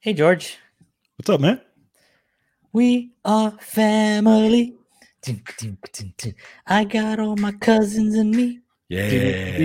[0.00, 0.58] Hey, George.
[1.16, 1.60] What's up, man?
[2.72, 4.76] We are family.
[6.66, 8.60] I got all my cousins and me.
[8.88, 9.58] Yeah.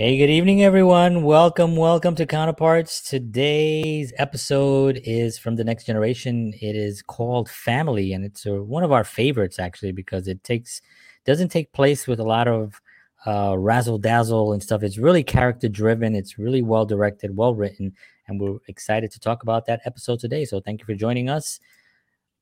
[0.00, 1.24] Hey, good evening, everyone.
[1.24, 3.02] Welcome, welcome to Counterparts.
[3.02, 6.54] Today's episode is from the next generation.
[6.58, 10.80] It is called Family, and it's uh, one of our favorites actually because it takes
[11.26, 12.80] doesn't take place with a lot of
[13.26, 14.82] uh, razzle dazzle and stuff.
[14.82, 16.14] It's really character driven.
[16.14, 17.92] It's really well directed, well written,
[18.26, 20.46] and we're excited to talk about that episode today.
[20.46, 21.60] So thank you for joining us.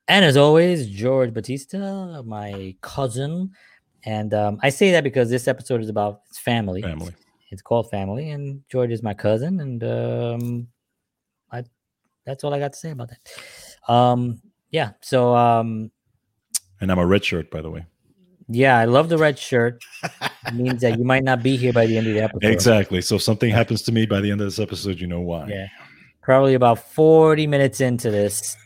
[0.06, 3.50] And as always, George Batista, my cousin,
[4.04, 6.82] and um, I say that because this episode is about family.
[6.82, 7.14] Family.
[7.50, 10.68] It's called Family, and George is my cousin, and um,
[11.50, 11.64] I
[12.26, 13.92] that's all I got to say about that.
[13.92, 15.90] Um, yeah, so um,
[16.80, 17.86] And I'm a red shirt, by the way.
[18.48, 19.82] yeah, I love the red shirt.
[20.46, 22.44] it means that you might not be here by the end of the episode.
[22.52, 23.00] Exactly.
[23.00, 25.46] So if something happens to me by the end of this episode, you know why.
[25.48, 25.68] Yeah,
[26.22, 28.56] probably about forty minutes into this,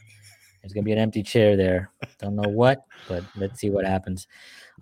[0.61, 1.92] there's gonna be an empty chair there.
[2.19, 4.27] Don't know what, but let's see what happens.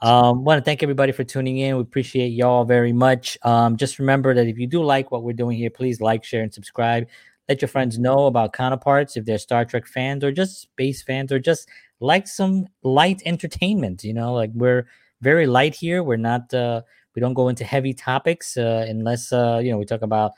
[0.02, 1.77] Um, want to thank everybody for tuning in.
[1.77, 3.36] We appreciate y'all very much.
[3.42, 6.42] Um, just remember that if you do like what we're doing here, please like, share,
[6.42, 7.06] and subscribe.
[7.48, 11.32] Let your friends know about counterparts if they're Star Trek fans or just space fans
[11.32, 14.05] or just like some light entertainment.
[14.05, 14.86] You know, like we're
[15.20, 16.02] very light here.
[16.02, 16.52] We're not.
[16.54, 16.82] Uh,
[17.14, 20.32] we don't go into heavy topics uh, unless uh, you know we talk about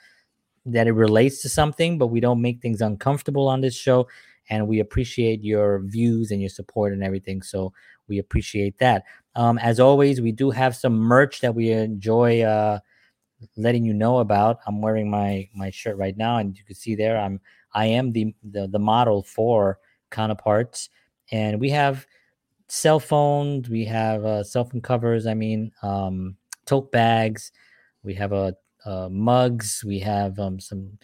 [0.67, 4.09] that it relates to something, but we don't make things uncomfortable on this show.
[4.49, 7.43] And we appreciate your views and your support and everything.
[7.43, 7.73] So
[8.13, 9.05] we appreciate that.
[9.35, 12.79] Um, as always, we do have some merch that we enjoy uh,
[13.57, 14.59] letting you know about.
[14.67, 17.41] I'm wearing my my shirt right now, and you can see there I'm
[17.73, 19.79] I am the the, the model for
[20.11, 20.91] counterparts,
[21.31, 22.07] and we have
[22.69, 25.27] cell phones, we have uh, cell phone covers.
[25.27, 26.37] I mean, um,
[26.67, 27.51] tote bags,
[28.03, 30.99] we have a uh, mugs, we have um, some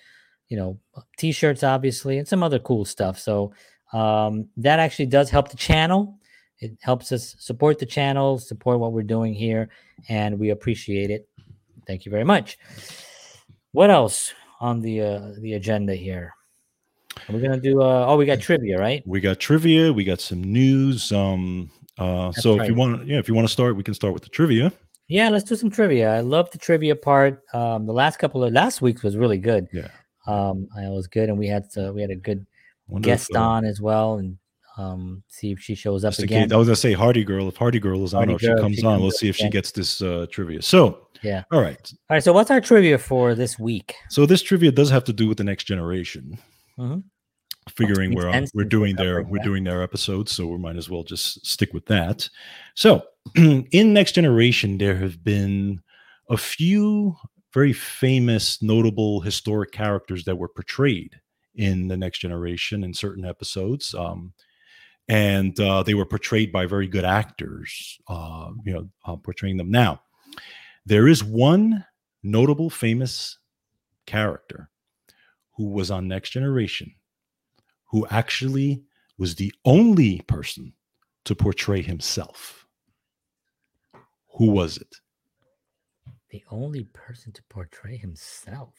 [0.48, 0.78] you know
[1.16, 3.52] t-shirts obviously and some other cool stuff so
[3.92, 6.17] um, that actually does help the channel
[6.60, 9.68] it helps us support the channel support what we're doing here
[10.08, 11.28] and we appreciate it
[11.86, 12.58] thank you very much
[13.72, 16.32] what else on the uh, the agenda here
[17.28, 19.92] we're gonna do uh, oh we got trivia right We got trivia.
[19.92, 21.10] We got some news.
[21.12, 21.70] Um.
[21.98, 22.30] Uh.
[22.32, 24.28] So if you want, yeah, if you want to start, we can start with the
[24.28, 24.72] trivia.
[25.08, 28.52] yeah let's do some trivia i love the trivia part um, the last couple of
[28.52, 29.88] last week's was really good Yeah.
[30.26, 32.46] um, it was good and we had to, we had a good
[32.88, 34.36] Wonder guest uh, on as well and
[34.78, 36.48] um, see if she shows up just again.
[36.48, 37.48] case- I was gonna say Hardy Girl.
[37.48, 39.04] If Hardy Girl is on, Hardy or if she Girl, if comes she on, comes
[39.04, 40.62] let's see if she gets this uh, trivia.
[40.62, 41.44] So, Yeah.
[41.52, 41.78] all right.
[42.08, 42.22] All right.
[42.24, 43.94] So what's our trivia for this week?
[44.08, 46.38] So this trivia does have to do with the next generation.
[46.78, 47.02] Mhm.
[47.70, 49.44] Figuring we're on, we're doing their we're that.
[49.44, 52.26] doing their episodes, so we might as well just stick with that.
[52.74, 53.02] So
[53.36, 55.82] in next generation, there have been
[56.30, 57.14] a few
[57.52, 61.16] very famous, notable historic characters that were portrayed
[61.56, 63.94] in the next generation in certain episodes.
[63.94, 64.32] Um,
[65.08, 69.70] and uh, they were portrayed by very good actors, uh, you know, uh, portraying them.
[69.70, 70.02] Now,
[70.84, 71.84] there is one
[72.22, 73.38] notable, famous
[74.06, 74.70] character
[75.56, 76.94] who was on Next Generation,
[77.86, 78.82] who actually
[79.16, 80.72] was the only person
[81.24, 82.66] to portray himself.
[84.36, 84.96] Who was it?
[86.30, 88.74] The only person to portray himself.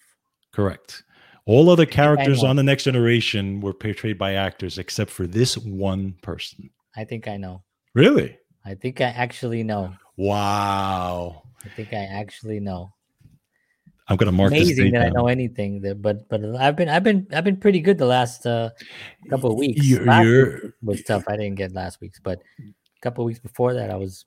[0.51, 1.03] Correct.
[1.45, 6.16] All other characters on the Next Generation were portrayed by actors except for this one
[6.22, 6.69] person.
[6.95, 7.63] I think I know.
[7.94, 8.38] Really?
[8.66, 9.94] I think I actually know.
[10.17, 11.44] Wow.
[11.66, 12.94] I think I actually know.
[14.07, 15.81] I'm gonna mark this Amazing that I know anything.
[15.81, 18.71] That, but but I've been I've been I've been pretty good the last uh,
[19.29, 19.85] couple of weeks.
[19.85, 21.23] You're, Last you're- was tough.
[21.27, 24.25] I didn't get last week's, but a couple of weeks before that, I was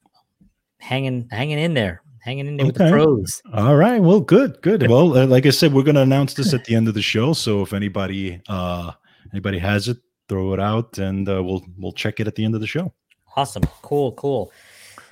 [0.79, 3.43] hanging hanging in there, hanging in there with the pros.
[3.53, 4.01] all right.
[4.01, 4.89] Well, good, good.
[4.89, 7.33] Well, uh, like I said, we're gonna announce this at the end of the show.
[7.33, 8.93] So if anybody uh
[9.33, 9.99] anybody has it,
[10.29, 12.93] throw it out, and uh, we'll we'll check it at the end of the show.
[13.37, 13.65] Awesome.
[13.83, 14.53] Cool, cool.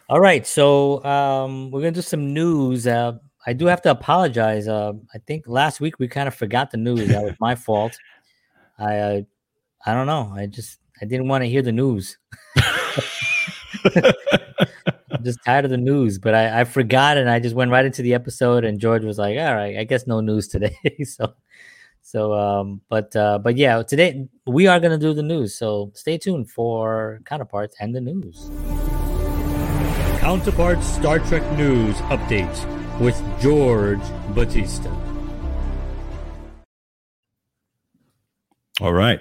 [0.08, 0.46] All right.
[0.46, 2.87] So um we're gonna do some news.
[2.87, 4.69] Uh I do have to apologize.
[4.69, 7.08] Uh I think last week we kind of forgot the news.
[7.08, 7.99] That was my fault.
[8.79, 9.20] I uh,
[9.85, 10.32] I don't know.
[10.35, 12.19] I just I didn't want to hear the news.
[15.11, 17.85] I'm just tired of the news, but I, I forgot and I just went right
[17.85, 20.77] into the episode and George was like, All right, I guess no news today.
[21.05, 21.35] so
[22.03, 25.56] so um but uh but yeah, today we are gonna do the news.
[25.56, 28.50] So stay tuned for counterparts and the news.
[30.21, 32.65] Counterparts Star Trek News Updates
[33.00, 34.03] with George
[34.35, 34.94] Batista.
[38.81, 39.21] All right.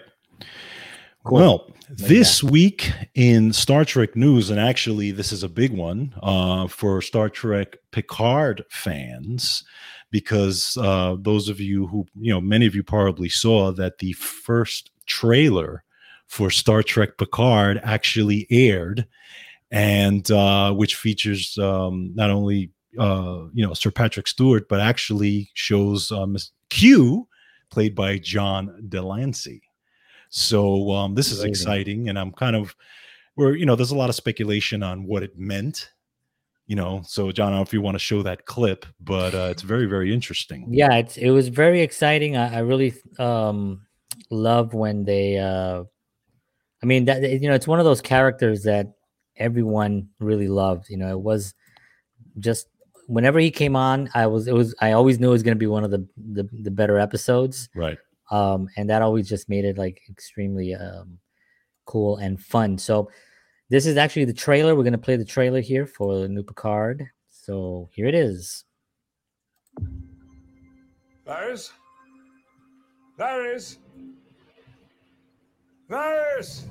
[1.24, 1.38] Cool.
[1.38, 6.68] Well, This week in Star Trek news, and actually, this is a big one uh,
[6.68, 9.64] for Star Trek Picard fans,
[10.12, 14.14] because uh, those of you who, you know, many of you probably saw that the
[14.14, 15.84] first trailer
[16.28, 19.08] for Star Trek Picard actually aired,
[19.72, 22.70] and uh, which features um, not only,
[23.00, 26.38] uh, you know, Sir Patrick Stewart, but actually shows um,
[26.70, 27.28] Q,
[27.72, 29.64] played by John de Lancie.
[30.30, 32.76] So um, this is exciting, and I'm kind of
[33.36, 35.92] where you know there's a lot of speculation on what it meant.
[36.68, 39.34] You know, so John, I don't know if you want to show that clip, but
[39.34, 40.66] uh, it's very very interesting.
[40.70, 43.86] yeah it's, it was very exciting i, I really um
[44.30, 45.84] love when they uh
[46.84, 48.94] i mean that you know it's one of those characters that
[49.38, 51.54] everyone really loved you know it was
[52.40, 52.68] just
[53.08, 55.60] whenever he came on i was it was i always knew it was going to
[55.60, 57.98] be one of the, the the better episodes Right.
[58.32, 61.18] Um and that always just made it like extremely um
[61.86, 63.10] cool and fun so
[63.70, 66.44] this is actually the trailer we're going to play the trailer here for the new
[66.44, 68.66] picard so here it is
[71.30, 71.70] Varys?
[73.20, 73.78] Varys?
[75.88, 76.64] Varys!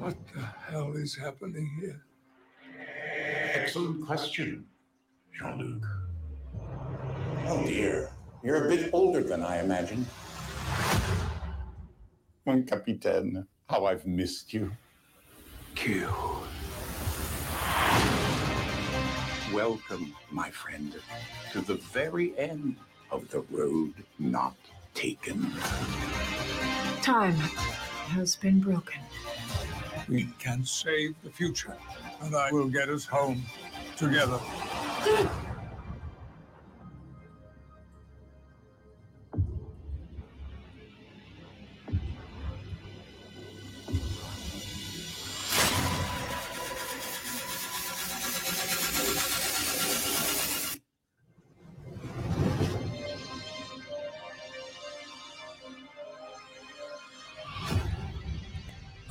[0.00, 2.02] What the hell is happening here?
[3.54, 4.66] Excellent question,
[5.38, 5.86] Jean Luc.
[7.46, 8.10] Oh dear,
[8.42, 10.06] you're a bit older than I imagined.
[12.48, 14.72] Mon capitaine, how I've missed you.
[15.74, 16.08] Q.
[19.52, 20.96] Welcome, my friend,
[21.52, 22.76] to the very end
[23.10, 24.56] of the road not
[24.94, 25.52] taken.
[27.02, 27.34] Time
[28.16, 29.02] has been broken.
[30.08, 31.76] We can save the future,
[32.22, 33.42] and I will get us home
[33.94, 34.40] together.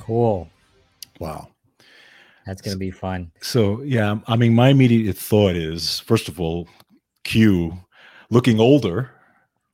[0.08, 0.48] Cool
[1.20, 1.48] Wow.
[2.46, 3.30] That's gonna be fun.
[3.42, 6.66] So yeah, I mean, my immediate thought is first of all,
[7.24, 7.76] Q
[8.30, 9.10] looking older,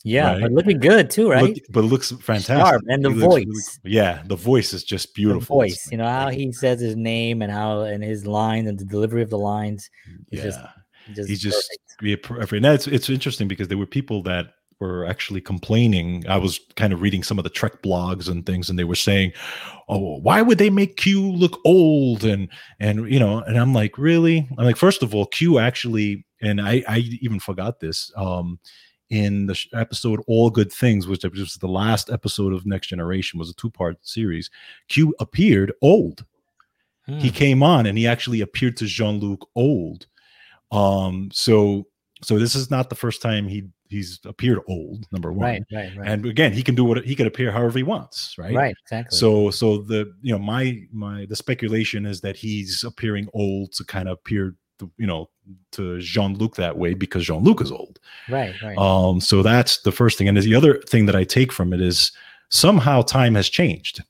[0.06, 0.42] Yeah, Right.
[0.42, 1.44] but looking good too, right?
[1.54, 2.56] look- but looks fantastic.
[2.56, 3.78] Sharp, and the He voice.
[3.84, 5.56] yeah, the voice is just the beautiful.
[5.56, 8.84] voice, you know how he says his name and how and his line and the
[8.84, 9.88] delivery of the lines.
[10.30, 10.60] Yeah, just,
[11.14, 12.02] just he's just perfect.
[12.02, 12.52] yeah, perfect.
[12.54, 16.24] And that's it's interesting because there were people that were actually complaining.
[16.28, 18.94] I was kind of reading some of the Trek blogs and things, and they were
[18.94, 19.32] saying,
[19.88, 22.48] "Oh, why would they make Q look old?" And
[22.80, 24.48] and you know, and I'm like, really?
[24.58, 28.12] I'm like, first of all, Q actually, and I I even forgot this.
[28.16, 28.58] Um,
[29.10, 33.38] in the sh- episode All Good Things, which was the last episode of Next Generation,
[33.38, 34.50] was a two part series.
[34.88, 36.24] Q appeared old
[37.18, 40.06] he Hmm, came on and he actually appeared to Jean-Luc old.
[40.70, 41.86] Um, so
[42.22, 45.46] so this is not the first time he he's appeared old, number one.
[45.48, 48.34] right, right, right, And again, he can do what he can appear however he wants,
[48.36, 48.54] right?
[48.54, 49.16] right, exactly.
[49.16, 53.84] So so the you know my my the speculation is that he's appearing old to
[53.84, 55.30] kind of appear to, you know
[55.72, 58.00] to Jean-Luc that way because Jean-Luc is old.
[58.28, 60.28] right, right, Um, so that's the first thing.
[60.28, 62.12] And the other thing that I take from it is
[62.50, 64.02] somehow time has changed,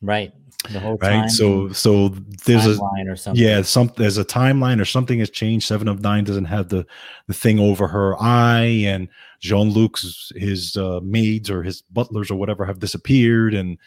[0.00, 0.32] right.
[0.70, 1.30] The whole right?
[1.30, 2.08] So so
[2.44, 3.42] there's a timeline or something.
[3.44, 6.86] yeah some there's a timeline or something has changed seven of nine doesn't have the
[7.26, 9.08] the thing over her eye and
[9.40, 13.78] jean-luc's his uh, maids or his butlers or whatever have disappeared and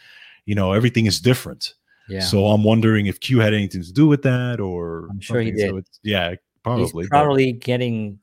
[0.46, 1.74] you know everything is different
[2.08, 2.20] yeah.
[2.20, 5.48] so i'm wondering if q had anything to do with that or I'm sure he
[5.50, 5.66] something.
[5.68, 5.78] So did.
[5.78, 8.18] it's- yeah probably He's but- probably getting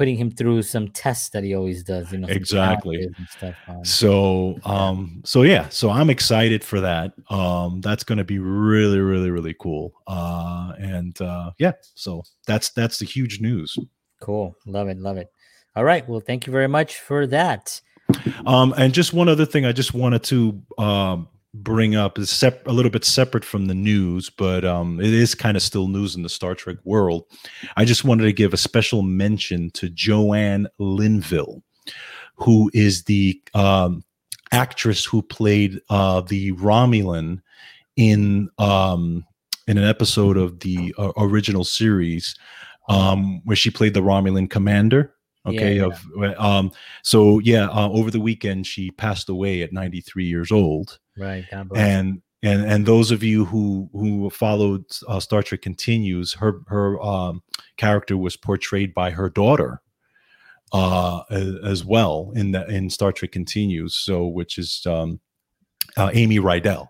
[0.00, 2.10] putting him through some tests that he always does.
[2.10, 3.06] You know, Exactly.
[3.68, 8.38] um, so um so yeah so i'm excited for that um that's going to be
[8.38, 13.76] really really really cool uh and uh yeah so that's that's the huge news
[14.20, 14.54] cool.
[14.66, 14.98] Love it.
[14.98, 15.28] Love it.
[15.76, 16.06] All right.
[16.08, 17.80] Well, thank you very much for that.
[18.46, 22.66] Um, and just one other thing I just wanted to um, bring up is sep-
[22.66, 26.14] a little bit separate from the news, but um, it is kind of still news
[26.14, 27.24] in the Star Trek world.
[27.76, 31.62] I just wanted to give a special mention to Joanne Linville,
[32.36, 34.04] who is the um,
[34.52, 37.40] actress who played uh, the Romulan
[37.96, 39.24] in um,
[39.66, 42.34] in an episode of the uh, original series,
[42.88, 45.14] um, where she played the Romulan commander.
[45.46, 46.70] Okay, Yeah, of um,
[47.02, 51.44] so yeah, uh, over the weekend she passed away at 93 years old, Right.
[51.50, 51.80] God bless.
[51.80, 51.86] her.
[51.86, 57.00] and and and those of you who who followed uh, Star Trek continues, her her
[57.02, 57.42] um,
[57.76, 59.80] character was portrayed by her daughter,
[60.72, 63.94] uh, as, as well in the in Star Trek continues.
[63.94, 65.20] So which is um,
[65.96, 66.88] uh, Amy Rydell.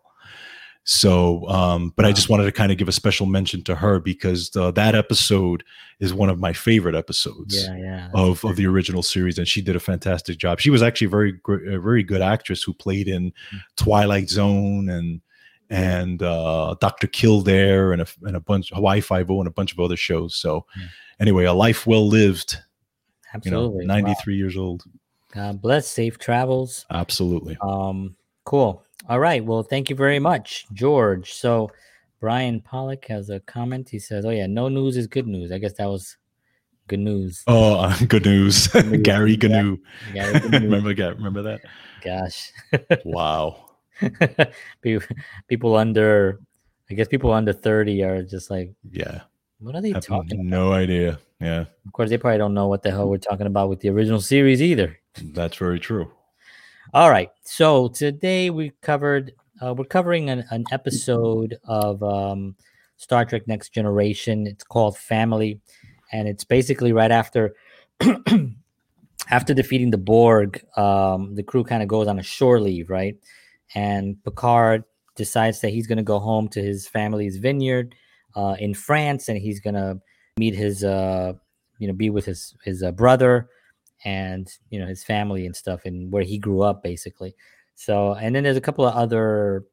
[0.85, 4.01] So, um, but I just wanted to kind of give a special mention to her
[4.01, 5.63] because uh, that episode
[6.01, 8.09] is one of my favorite episodes Yeah, yeah.
[8.15, 10.59] of, of the original series, and she did a fantastic job.
[10.59, 11.41] She was actually a very
[11.75, 13.33] a very good actress who played in
[13.77, 15.21] Twilight Zone and
[15.69, 19.73] and uh, Doctor Kildare and a and a bunch Hawaii Five O and a bunch
[19.73, 20.35] of other shows.
[20.35, 20.67] So,
[21.21, 22.57] anyway, a life well lived.
[23.45, 23.87] You know, Absolutely.
[23.87, 24.33] ninety Wow.
[24.33, 24.83] years old.
[25.33, 25.87] God bless.
[25.87, 26.87] Safe travels.
[26.91, 27.57] Absolutely.
[27.61, 28.83] Um, cool.
[29.09, 29.45] All right.
[29.45, 31.33] Well, thank you very much, George.
[31.33, 31.71] So,
[32.21, 33.89] Brian Pollock has a comment.
[33.89, 36.17] He says, "Oh yeah, no news is good news." I guess that was
[36.87, 37.43] good news.
[37.47, 39.37] Oh, uh, good news, news, Gary.
[39.37, 39.79] Gnu.
[40.13, 41.61] Yeah, good remember, remember that?
[42.05, 42.53] Gosh,
[43.05, 43.67] Wow.
[45.49, 46.41] People under,
[46.91, 49.23] I guess people under thirty are just like, Yeah.
[49.59, 50.49] what are they Have talking?
[50.49, 51.19] no idea.
[51.41, 53.89] Yeah, Of course, they probably don't know what the hell we're talking about with the
[53.89, 54.99] original series either.
[55.33, 56.11] that's very true.
[56.93, 57.31] All right.
[57.45, 59.33] So today we covered
[59.63, 62.57] uh, we're covering an, an episode of um,
[62.97, 64.45] Star Trek Next Generation.
[64.49, 65.61] It's called Family,
[66.11, 67.55] and it's basically right after
[69.31, 70.65] after defeating the Borg.
[70.77, 73.17] Um, the crew kind of goes on a shore leave, right?
[73.77, 74.83] And Picard
[75.15, 77.95] decides that he's going to go home to his family's vineyard
[78.35, 80.01] uh, in France, and he's going to
[80.39, 81.35] meet his uh,
[81.79, 83.49] you know be with his his uh, brother
[84.05, 87.35] and you know his family and stuff and where he grew up basically.
[87.75, 89.65] So and then there's a couple of other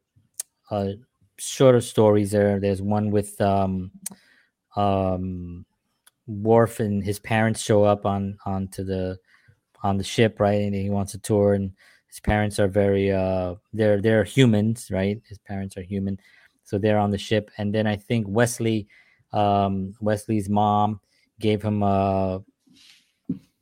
[0.72, 0.92] uh
[1.38, 2.60] shorter stories there.
[2.60, 3.92] There's one with um
[4.76, 5.66] um
[6.28, 9.18] Worf and his parents show up on onto the
[9.84, 11.72] on the ship right and he wants a tour and
[12.10, 15.22] his parents are very uh they're they're humans right?
[15.28, 16.20] His parents are human.
[16.66, 17.50] So they're on the ship.
[17.58, 18.88] And then i think wesley
[19.32, 21.00] um wesley's mom
[21.40, 22.42] gave him a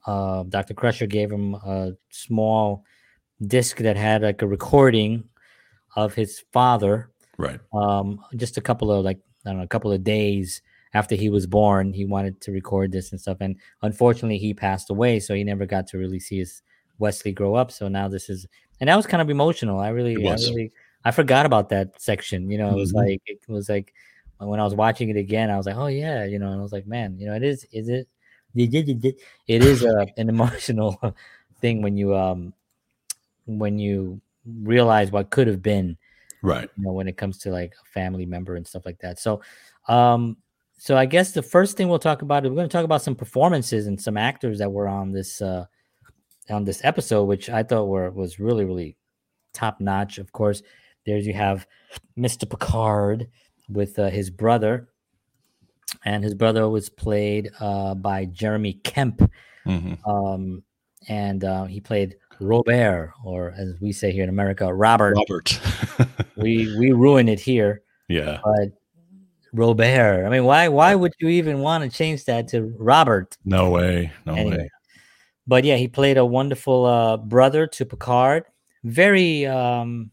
[0.06, 0.74] uh, Dr.
[0.74, 2.84] Crusher gave him a small
[3.48, 5.24] disc that had like a recording
[5.96, 7.12] of his father.
[7.38, 7.60] Right.
[7.74, 10.62] Um, just a couple of like I don't know, a couple of days
[10.94, 13.38] after he was born, he wanted to record this and stuff.
[13.42, 16.62] And unfortunately, he passed away, so he never got to really see his
[17.00, 17.72] Wesley grow up.
[17.72, 18.48] So now this is,
[18.80, 19.80] and that was kind of emotional.
[19.80, 20.72] I really, I really,
[21.04, 22.50] I forgot about that section.
[22.50, 22.96] You know, it was Mhm.
[23.08, 23.94] like it was like
[24.40, 26.64] when I was watching it again, I was like, oh yeah, you know, and I
[26.64, 28.08] was like, man, you know, it is, is it,
[28.56, 31.00] it is a, an emotional
[31.62, 32.54] thing when you um
[33.46, 34.22] when you
[34.64, 35.98] realize what could have been
[36.42, 36.70] Right.
[36.78, 39.20] you know when it comes to like a family member and stuff like that.
[39.20, 39.42] So
[39.88, 40.38] um
[40.78, 43.02] so i guess the first thing we'll talk about is we're going to talk about
[43.02, 45.66] some performances and some actors that were on this uh
[46.50, 48.98] on this episode which i thought were was really really
[49.54, 50.62] top notch of course
[51.06, 51.66] there's you have
[52.18, 53.28] mr picard
[53.70, 54.90] with uh, his brother
[56.06, 59.22] and his brother was played uh by jeremy kemp
[59.66, 59.98] Mhm.
[60.08, 60.64] um
[61.08, 65.60] and uh, he played robert or as we say here in america robert Robert.
[66.38, 68.40] we we ruin it here yeah.
[68.44, 68.70] but
[69.54, 73.70] robert i mean why why would you even want to change that to robert No
[73.72, 74.12] way.
[74.26, 74.58] No Anyway.
[74.58, 74.70] way.
[75.48, 78.44] but yeah he played a wonderful uh brother to picard
[78.84, 80.12] very um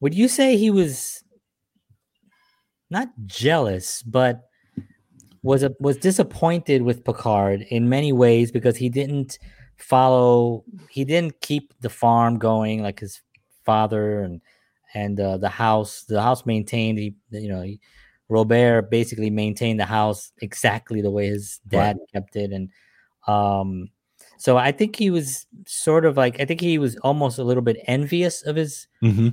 [0.00, 1.22] would you say he was
[2.90, 4.42] not jealous but
[5.46, 9.38] was a, was disappointed with picard in many ways because he didn't
[9.76, 13.20] follow he didn't keep the farm going like his
[13.64, 14.40] father and
[14.94, 17.78] and uh, the house the house maintained he you know he,
[18.28, 22.50] robert basically maintained the house exactly the way his dad kept it.
[22.50, 22.70] And
[23.28, 23.88] um
[24.38, 27.62] so i think he was sort of like i think he was almost a little
[27.62, 29.28] bit envious of his hmm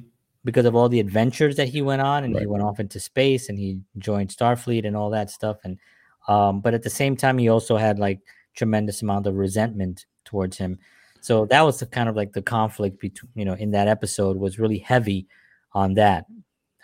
[0.45, 3.47] because of all the adventures that he went on and he went off into space
[3.47, 5.57] and he joined starfleet and all that stuff.
[5.63, 5.79] And
[6.27, 8.19] um but at the same time he also had like
[8.55, 10.77] tremendous amount of resentment towards him
[11.21, 14.37] so that was the kind of like the conflict between you know in that episode
[14.37, 15.27] was really heavy
[15.73, 16.25] on that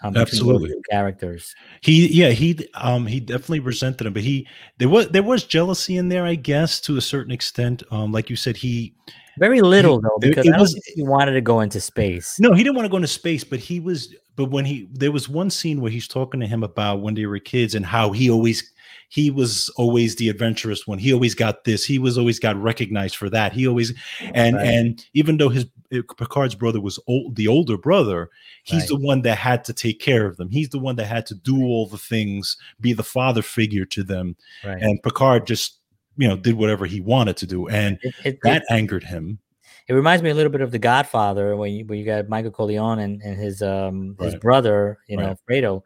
[0.01, 0.73] um, Absolutely.
[0.89, 5.43] characters He, yeah, he, um, he definitely resented him, but he, there was, there was
[5.43, 7.83] jealousy in there, I guess, to a certain extent.
[7.91, 8.93] Um, like you said, he,
[9.37, 12.75] very little though because it was- he wanted to go into space no, he didn't
[12.75, 15.81] want to go into space, but he was, but when he, there was one scene
[15.81, 18.71] where he's talking to him about when they were kids and how he always,
[19.11, 20.99] he was always the adventurous one.
[20.99, 21.83] He always got this.
[21.83, 23.51] He was always got recognized for that.
[23.53, 23.91] He always,
[24.33, 24.67] and Right.
[24.67, 28.29] and even though his uh, Picard's brother was old, the older brother,
[28.63, 28.89] he's Right.
[28.89, 30.49] the one that had to take care of them.
[30.49, 34.03] He's the one that had to do all the things, be the father figure to
[34.03, 34.35] them.
[34.63, 35.79] right And Picard just,
[36.15, 39.39] you know, did whatever he wanted to do, and it, it, that it, angered him.
[39.87, 42.51] it reminds me a little bit of the godfather when you, when you got michael
[42.51, 45.81] corleone and, and his um his brother you know fredo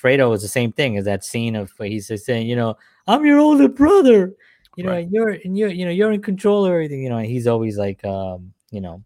[0.00, 2.76] fredo is the same thing as that scene of where he's just saying you know
[3.06, 4.34] i'm your older brother
[4.76, 5.04] you know Right.
[5.04, 7.46] and you're and you're you know you're in control of everything you know and he's
[7.46, 9.02] always like um you know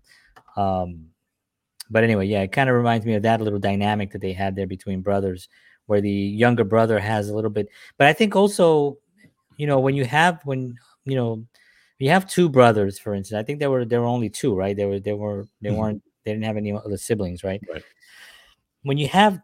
[0.56, 1.06] um
[1.92, 4.54] but anyway, yeah, it kind of reminds me of that little dynamic that they had
[4.54, 5.48] there between brothers,
[5.86, 7.68] where the younger brother has a little bit.
[7.98, 8.98] But I think also,
[9.56, 11.44] you know, when you have when you know
[11.98, 14.76] you have two brothers, for instance, I think there were there were only two, right?
[14.76, 15.76] There were there were they Mhm.
[15.78, 17.60] weren't they didn't have any other siblings, right?
[17.68, 17.82] Right.
[18.84, 19.40] When you have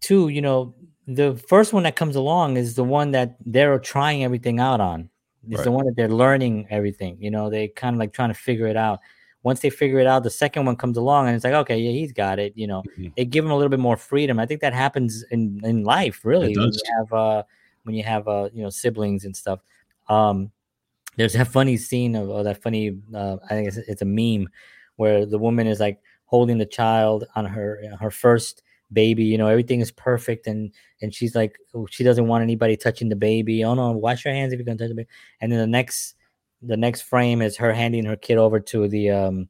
[0.00, 0.74] two, you know,
[1.06, 5.08] the first one that comes along is the one that they're trying everything out on.
[5.48, 7.16] It's the one that they're learning everything.
[7.18, 9.00] You know, they kind of like trying to figure it out.
[9.42, 11.90] Once they figure it out, the second one comes along and it's like, okay, yeah,
[11.92, 12.52] he's got it.
[12.54, 13.12] You know, Mhm.
[13.16, 14.38] they give him a little bit more freedom.
[14.38, 16.76] I think that happens in in life, really, when does.
[16.84, 17.42] you have uh
[17.84, 19.60] when you have uh you know siblings and stuff.
[20.08, 20.52] Um,
[21.16, 24.48] there's that funny scene of or that funny uh, I think it's, it's a meme
[24.96, 29.24] where the woman is like holding the child on her her first baby.
[29.24, 33.08] You know, everything is perfect and and she's like oh, she doesn't want anybody touching
[33.08, 33.64] the baby.
[33.64, 35.08] Oh no, wash your hands if you're gonna touch the baby.
[35.40, 36.14] And then the next
[36.62, 39.48] the next frame is her handing her kid over to the um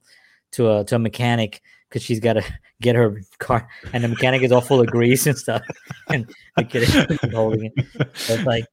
[0.52, 2.44] to a to a mechanic because she's got to
[2.80, 5.60] get her car and the mechanic is all full of grease and stuff
[6.08, 8.64] and the kid is holding it so it's like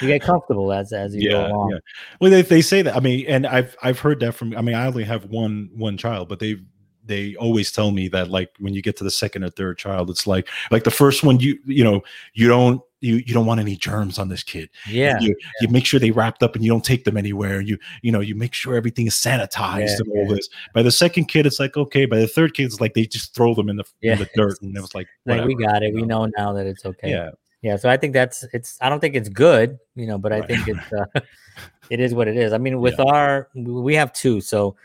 [0.00, 1.78] you get comfortable as as you go along yeah.
[2.20, 2.96] Well, they, they say that.
[2.96, 4.56] I mean, and I've I've heard that from.
[4.56, 6.56] I mean, I only have one one child, but they
[7.04, 10.10] they always tell me that like when you get to the second or third child,
[10.10, 13.60] it's like like the first one you you know you don't you you don't want
[13.60, 14.70] any germs on this kid.
[14.88, 17.60] yeah you, you make sure they wrapped up and you don't take them anywhere.
[17.60, 20.48] You you know you make sure everything is sanitized Yeah, and all this.
[20.72, 22.06] By the second kid, it's like okay.
[22.06, 24.12] By the third kid, it's like they just throw them in the Yeah.
[24.14, 26.66] in the dirt, and it was like like we got it we know now that
[26.66, 27.30] it's okay Yeah,
[27.62, 30.38] yeah so i think that's it's i don't think it's good you know but i
[30.40, 30.48] Right.
[30.48, 31.20] think it's uh,
[31.90, 34.76] it is what it is i mean with our we have two so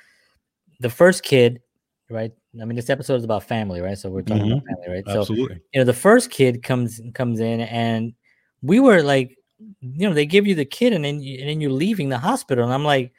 [0.80, 1.62] the first kid
[2.10, 2.32] right?
[2.60, 3.98] I mean this episode is about family right?
[3.98, 5.04] So we're talking about family right?
[5.06, 5.62] So absolutely.
[5.74, 8.14] you know the first kid comes comes in and
[8.62, 9.38] we were like
[9.82, 12.18] you know they give you the kid and then you, and then you're leaving the
[12.18, 12.64] hospital.
[12.64, 13.14] And i'm like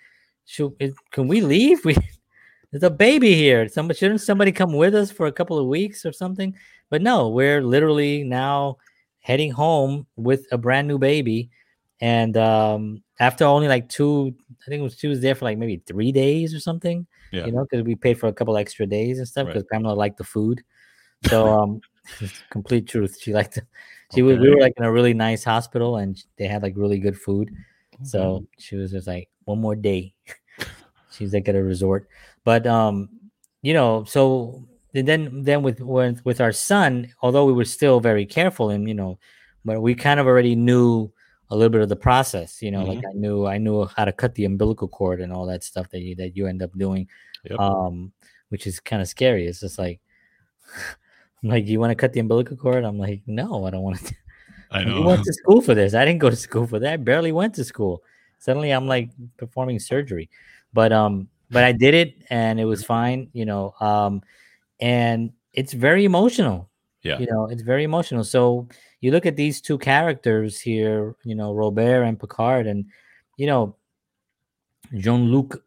[0.47, 0.73] should,
[1.11, 1.85] can we leave?
[1.85, 1.97] We
[2.73, 3.69] there's a baby here.
[3.69, 6.55] Somebody shouldn't somebody come with us for a couple of weeks or something?
[6.89, 8.79] But no we're literally now
[9.21, 11.51] heading home with a brand new baby.
[12.01, 14.35] And um after only like two
[14.67, 17.47] i think it was she was there for like maybe three days or something Yeah.
[17.47, 19.55] you know because we paid for a couple extra days and stuff Right.
[19.55, 20.63] because pamela liked the food.
[21.29, 21.81] So um
[22.51, 23.65] complete truth she liked it
[24.15, 26.99] she was we were like in a really nice hospital and they had like really
[26.99, 27.55] good food.
[28.03, 30.15] So she was just like one more day.
[31.13, 32.09] She's like at a resort.
[32.45, 33.11] But um
[33.63, 34.65] you know so
[34.95, 38.95] then then with with with our son although we were still very careful and you
[38.95, 39.19] know
[39.65, 41.13] but we kind of already knew
[41.51, 44.13] a little bit of the process you know like i knew i knew how to
[44.13, 47.09] cut the umbilical cord and all that stuff that you that you end up doing
[47.49, 47.59] Yep.
[47.59, 48.13] um
[48.51, 50.01] which is kind of scary it's just like
[51.43, 53.99] I'm like you want to cut the umbilical cord i'm like no i don't want
[54.05, 54.15] to
[54.71, 54.99] I know.
[54.99, 55.95] you went to school for this.
[55.95, 56.93] I didn't go to school for that.
[56.93, 58.05] I barely went to school.
[58.39, 60.31] Suddenly I'm like performing surgery.
[60.73, 63.75] But um but I did it and it was fine, you know.
[63.81, 64.23] Um
[64.81, 66.70] and it's very emotional.
[67.03, 67.19] Yeah.
[67.19, 68.25] You know, it's very emotional.
[68.25, 68.69] So
[69.01, 72.85] you look at these two characters here, you know, Robert and Picard and
[73.37, 73.77] you know
[74.95, 75.63] Jean-Luc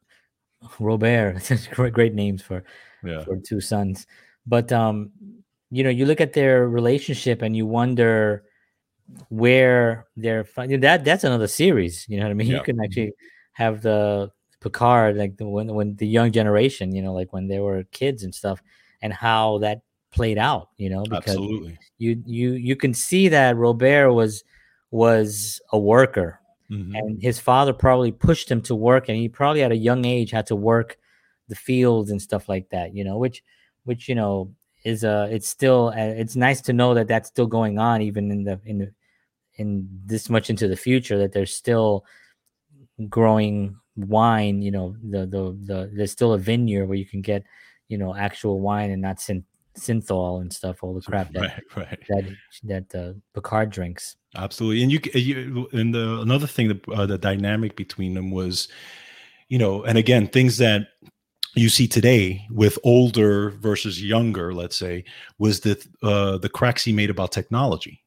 [0.79, 1.51] Robert.
[1.71, 2.63] Great great names for
[3.03, 3.23] yeah.
[3.23, 4.05] for two sons.
[4.45, 5.11] But um,
[5.71, 8.43] you know, you look at their relationship and you wonder
[9.29, 12.05] where they're that that's another series.
[12.07, 12.47] You know what I mean?
[12.51, 12.57] Yeah.
[12.57, 13.13] You can actually
[13.53, 17.59] have the Picard, like the when when the young generation, you know, like when they
[17.59, 18.61] were kids and stuff,
[19.01, 19.81] and how that
[20.13, 21.77] played out, you know, because Absolutely.
[21.97, 24.43] you you you can see that Robert was
[24.91, 26.39] was a worker
[26.71, 26.97] Mhm.
[26.97, 30.31] and his father probably pushed him to work and he probably at a young age
[30.31, 30.97] had to work
[31.49, 33.43] the fields and stuff like that you know which
[33.83, 34.53] which you know
[34.85, 38.31] is uh it's still uh, it's nice to know that that's still going on even
[38.31, 38.91] in the in the
[39.55, 42.05] in this much into the future that there's still
[43.09, 47.43] growing wine you know the the, the there's still a vineyard where you can get
[47.89, 49.43] you know actual wine and not synth
[49.77, 51.99] synthahol and stuff all the crap that Right, right.
[52.09, 57.05] that that uh, Picard drinks Absolutely, and you, you and the another thing, the uh,
[57.05, 58.67] the dynamic between them was,
[59.47, 60.87] you know, and again, things that
[61.53, 65.03] you see today with older versus younger, let's say,
[65.37, 68.01] was the uh, the cracks he made about technology,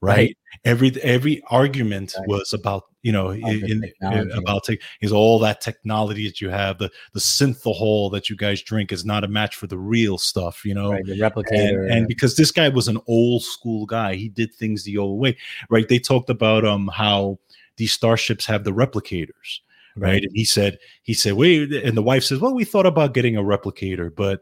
[0.00, 0.16] right?
[0.16, 0.36] Right.
[0.64, 2.28] Every every argument Right.
[2.28, 4.30] was about you know About in, technology.
[4.38, 8.60] about tech, is all that technology that you have the the synthahol that you guys
[8.60, 10.90] drink is not a match for the real stuff, you know?
[10.92, 11.90] Right the and, replicator.
[11.92, 15.36] and because this guy was an old school guy he did things the old way
[15.70, 15.88] right?
[15.88, 17.38] They talked about um how
[17.76, 19.60] these starships have the replicators
[19.96, 20.22] right.
[20.22, 23.36] And he said he said wait and the wife says well we thought about getting
[23.36, 24.40] a replicator but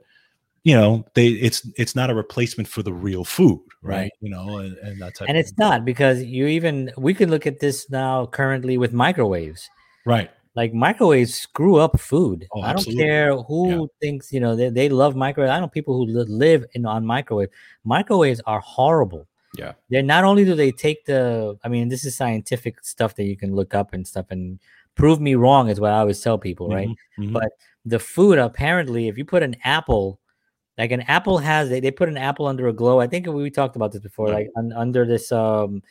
[0.69, 4.13] you know they it's it's not a replacement for the real food right, Right.
[4.25, 6.75] you know and, and that type and it's not because you even
[7.07, 9.63] we can look at this now currently with microwaves
[10.15, 12.39] right like microwaves screw up food.
[12.53, 13.05] Oh, I don't absolutely.
[13.05, 13.87] care who Yeah.
[14.03, 15.51] thinks you know they, they love microwave.
[15.55, 17.51] I know people who li- live in on microwave.
[17.85, 19.23] Microwaves are horrible.
[19.59, 19.73] Yeah.
[19.91, 21.59] They're not only do they take the.
[21.63, 24.59] I mean, this is scientific stuff that you can look up and stuff and
[24.95, 26.89] prove me wrong is what I always tell people, right?
[26.89, 26.97] Mhm,
[27.29, 27.33] mhm.
[27.35, 27.51] But
[27.85, 30.19] the food apparently, if you put an apple,
[30.79, 33.01] like an apple has, they, they put an apple under a glow.
[33.01, 35.83] I think we talked about this before, like un, under this um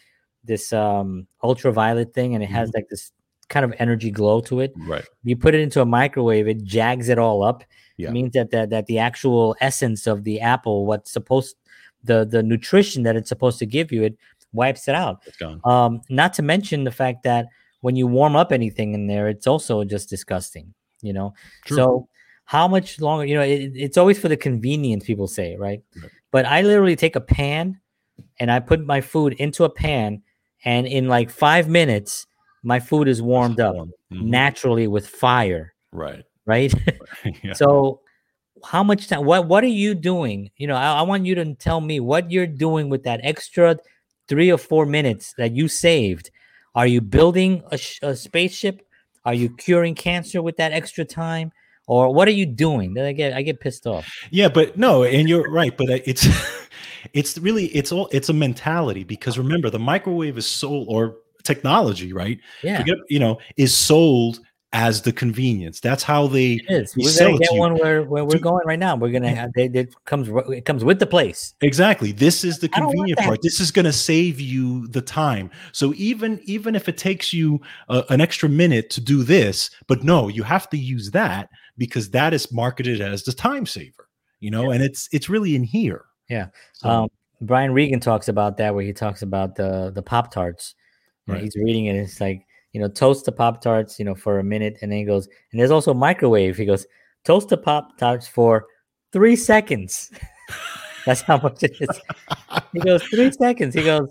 [0.43, 2.77] this um ultraviolet thing, and it has Mm-hmm.
[2.77, 3.11] like this
[3.49, 4.73] kind of energy glow to it.
[4.87, 5.05] right.
[5.23, 7.63] You put it into a microwave, it jags it all up.
[7.97, 8.09] Yeah.
[8.09, 11.55] It means that, that that the actual essence of the apple, what's supposed
[12.03, 14.17] the the nutrition that it's supposed to give you, it
[14.53, 15.23] wipes it out.
[15.25, 15.61] It's gone.
[15.63, 17.47] Um, not to mention the fact that
[17.81, 21.33] when you warm up anything in there, it's also just disgusting, you know.
[21.65, 21.77] True.
[21.77, 22.07] So
[22.45, 25.81] how much longer, you know, it, it's always for the convenience, people say, right?
[26.01, 26.12] Right.
[26.31, 27.79] But I literally take a pan
[28.39, 30.21] and I put my food into a pan,
[30.63, 32.27] and in like five minutes,
[32.63, 33.75] my food is warmed up.
[33.75, 34.21] Mhm.
[34.21, 36.23] naturally with fire, Right.
[36.45, 36.73] right?
[37.43, 37.53] yeah.
[37.53, 38.01] So
[38.63, 40.51] how much time what what are you doing?
[40.58, 43.77] You know, I, I want you to tell me what you're doing with that extra
[44.27, 46.31] three or four minutes that you saved.
[46.75, 48.81] Are you building a, sh- a spaceship?
[49.25, 51.51] Are you curing cancer with that extra time?
[51.87, 52.93] Or what are you doing?
[52.93, 54.11] Then I get I get pissed off.
[54.31, 56.27] Yeah, but no, and you're right, but uh, it's
[57.13, 62.11] it's really it's all it's a mentality because remember the microwave is sold or technology,
[62.11, 62.39] right?
[62.63, 64.39] Yeah, Forget, you know, is sold
[64.75, 65.79] as the convenience.
[65.79, 66.95] That's how they it is.
[66.97, 68.41] we We're sell gonna it get one where, where we're Dude.
[68.41, 68.97] going right now.
[68.97, 71.53] We're gonna have they, it comes it comes with the place.
[71.61, 72.11] Exactly.
[72.11, 73.41] This is the convenient part.
[73.41, 75.49] This is going to save you the time.
[75.71, 80.03] So even even if it takes you uh, an extra minute to do this, but
[80.03, 84.09] no, you have to use that because that is marketed as the time saver.
[84.39, 86.05] You know, and it's it's really in here.
[86.29, 86.47] Yeah.
[86.73, 87.09] So, Um,
[87.41, 90.75] Brian Regan talks about that where he talks about the the Pop Tarts.
[91.27, 91.41] Right.
[91.41, 91.95] He's reading it.
[91.95, 94.99] It's like you know, toast the Pop Tarts, you know, for a minute, and then
[94.99, 96.57] he goes, and there's also microwave.
[96.57, 96.85] He goes,
[97.23, 98.65] toast the Pop Tarts for
[99.13, 100.11] three seconds.
[101.05, 102.01] That's how much it is.
[102.73, 103.73] he goes three seconds.
[103.73, 104.09] He goes,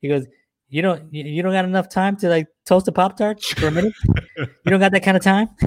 [0.00, 0.26] he goes.
[0.68, 3.68] You don't you, you don't got enough time to like toast a Pop Tart for
[3.68, 3.94] a minute.
[4.36, 5.48] you don't got that kind of time.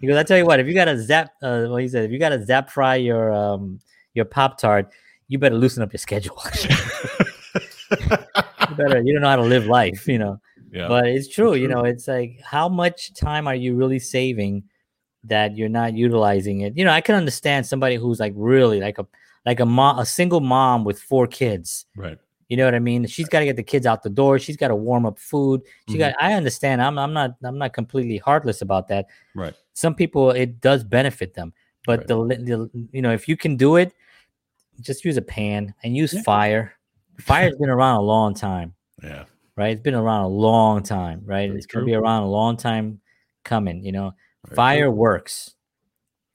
[0.00, 2.04] He goes, I tell you what, if you got to zap, uh, well, he said,
[2.04, 3.78] if you got to zap fry your um
[4.14, 4.92] your Pop Tart,
[5.28, 6.36] you better loosen up your schedule.
[7.54, 10.40] you better, you don't know how to live life, you know.
[10.72, 10.88] yeah.
[10.88, 11.76] But it's true, you true.
[11.76, 11.84] know.
[11.84, 14.64] It's like how much time are you really saving
[15.24, 16.76] that you're not utilizing it?
[16.76, 19.06] You know, I can understand somebody who's like really like a
[19.46, 21.86] like a mom, a single mom with four kids.
[21.96, 22.18] right.
[22.52, 23.06] You know what I mean?
[23.06, 24.38] She's got to get the kids out the door.
[24.38, 25.62] She's got to warm up food.
[25.88, 25.98] She Mhm.
[26.00, 26.14] got.
[26.20, 26.82] I understand.
[26.82, 26.98] I'm.
[26.98, 27.30] I'm not.
[27.42, 29.06] I'm not completely heartless about that.
[29.34, 29.54] Right.
[29.72, 31.54] Some people it does benefit them,
[31.86, 32.08] but Right.
[32.08, 32.16] the,
[32.50, 33.94] the you know if you can do it,
[34.82, 36.20] just use a pan and use Yeah.
[36.24, 36.74] fire.
[37.18, 39.24] Fire's been around a long time, Yeah.
[39.56, 39.70] right?
[39.72, 41.48] It's been around a long time, right?
[41.48, 43.00] Very it's gonna be around a long time
[43.44, 43.82] coming.
[43.82, 44.12] You know,
[44.44, 44.90] Very fire true.
[45.06, 45.54] works.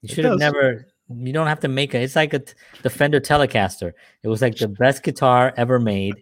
[0.02, 0.88] You should have never.
[1.10, 2.02] You don't have to make it.
[2.02, 2.44] It's like a
[2.84, 3.94] the Fender Telecaster.
[4.24, 6.16] It was like the best guitar ever made,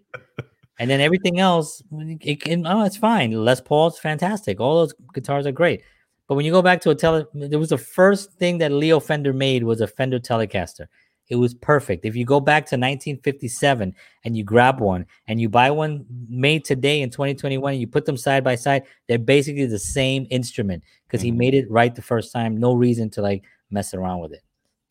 [0.80, 1.82] and then everything else,
[2.22, 2.68] it can.
[2.68, 3.32] Oh, it's fine.
[3.32, 4.60] Les Paul's fantastic.
[4.60, 5.82] All those guitars are great.
[6.28, 9.00] But when you go back to a tele, there was the first thing that Leo
[9.00, 10.88] Fender made was a Fender Telecaster.
[11.30, 12.06] It was perfect.
[12.06, 16.64] If you go back to 1957 and you grab one and you buy one made
[16.66, 20.84] today in 2021 and you put them side by side, they're basically the same instrument
[21.08, 21.38] because he Mhm.
[21.38, 22.58] made it right the first time.
[22.58, 24.44] No reason to like mess around with it.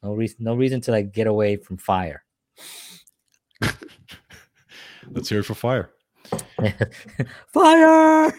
[0.04, 0.36] No reason.
[0.40, 2.22] No reason to like get away from fire.
[5.10, 5.90] Let's hear it for fire.
[7.52, 8.32] fire.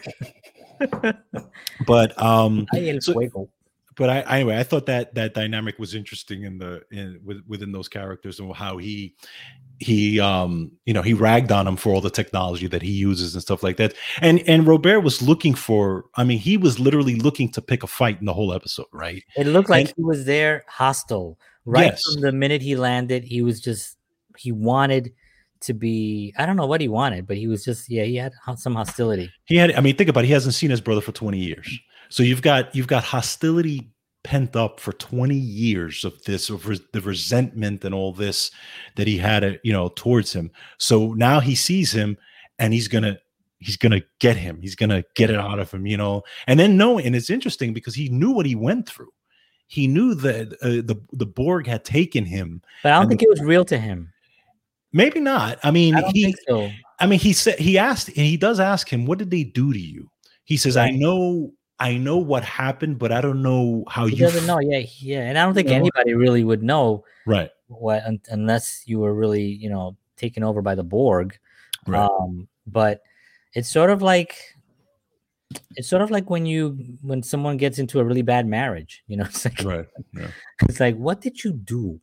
[1.88, 2.68] But um
[3.00, 3.50] So-
[3.98, 7.72] but I anyway, I thought that that dynamic was interesting in the in with, within
[7.72, 9.16] those characters and how he
[9.80, 13.36] he um you know he ragged on him for all the technology that he uses
[13.36, 13.94] and stuff like that.
[14.20, 17.88] And and Robert was looking for I mean he was literally looking to pick a
[17.88, 19.24] fight in the whole episode, right?
[19.38, 22.02] It looked like And- he was there hostile right Yes.
[22.14, 23.24] from the minute he landed.
[23.24, 23.98] He was just
[24.38, 25.12] he wanted
[25.62, 26.34] to be.
[26.38, 28.04] I don't know what he wanted, but he was just yeah.
[28.04, 29.32] He had some hostility.
[29.46, 31.80] He had I mean think about it, he hasn't seen his brother for 20 years.
[32.10, 33.90] So you've got you've got hostility
[34.24, 38.50] pent up for 20 years of this of res- the resentment and all this
[38.96, 40.52] that he had uh, you know towards him.
[40.78, 42.18] So now he sees him
[42.60, 43.20] and he's to
[43.60, 44.60] he's going to get him.
[44.62, 46.24] He's going to get it out of him, you know.
[46.48, 49.12] And then no and it's interesting because he knew what he went through.
[49.68, 52.62] He knew that uh, the the Borg had taken him.
[52.84, 54.12] But I don't think it was real to him.
[54.94, 55.60] Maybe not.
[55.64, 56.72] I mean, I he think so.
[57.00, 59.74] I mean, he said he asked, and he does ask him, "What did they do
[59.74, 60.10] to you?"
[60.46, 64.20] He says, "I know, I know what happened, but I don't know how He you."
[64.22, 64.60] doesn't f- know.
[64.62, 65.22] Yeah, yeah.
[65.22, 65.76] And I don't think know?
[65.76, 70.62] anybody really would know Right, what un- unless you were really you know taken over
[70.62, 71.38] by the Borg.
[71.88, 73.02] right, Um, but
[73.54, 74.38] it's sort of like
[75.76, 79.04] it's sort of like when you when someone gets into a really bad marriage.
[79.08, 79.86] You know, it's like Right.
[80.14, 80.28] Yeah.
[80.68, 82.00] it's like what did you do?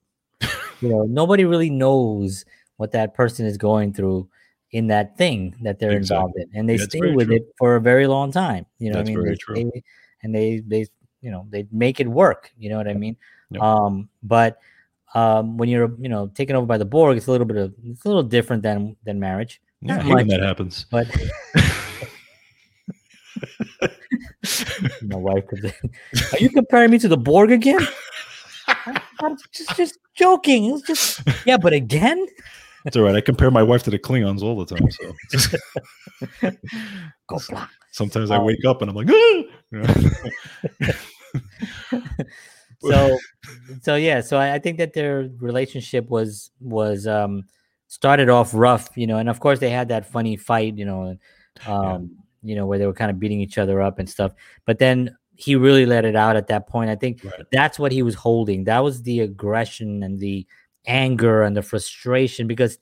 [0.81, 2.45] you know, nobody really knows
[2.77, 4.29] what that person is going through
[4.73, 7.37] in that thing that they're involved in, and they That's stay with true.
[7.37, 8.65] it for a very long time.
[8.79, 9.57] You know, what That's I mean, very they true.
[9.71, 9.83] stay-
[10.23, 10.87] and they they
[11.21, 12.51] you know they make it work.
[12.59, 13.17] You know what I mean?
[13.51, 13.63] Yep.
[13.63, 14.59] Um, but
[15.15, 17.75] um, when you're you know taken over by the Borg, it's a little bit of
[17.87, 19.61] it's a little different than than marriage.
[19.83, 20.87] Yeah, I Not hate when much, that happens.
[20.91, 21.07] but
[25.03, 25.75] my wife could say,
[26.33, 27.87] Are you comparing me to the Borg again?
[29.21, 30.67] I'm just, just joking.
[30.67, 32.27] It's just yeah, but again,
[32.85, 33.15] It's all right.
[33.15, 34.91] I compare my wife to the Klingons all the time.
[34.91, 36.51] So
[37.29, 37.39] go
[37.91, 39.43] sometimes I Um, wake up and I'm like, "Ah!"
[42.81, 43.19] So
[43.83, 47.45] so yeah, so I, I think that their relationship was was um
[47.87, 51.17] started off rough, you know, and of course they had that funny fight, you know,
[51.67, 52.11] um,
[52.43, 54.33] you know, where they were kind of beating each other up and stuff.
[54.67, 56.91] But then he really let it out at that point.
[56.91, 57.47] I think Right.
[57.51, 58.65] that's what he was holding.
[58.65, 60.47] That was the aggression and the
[60.87, 62.79] anger and the frustration because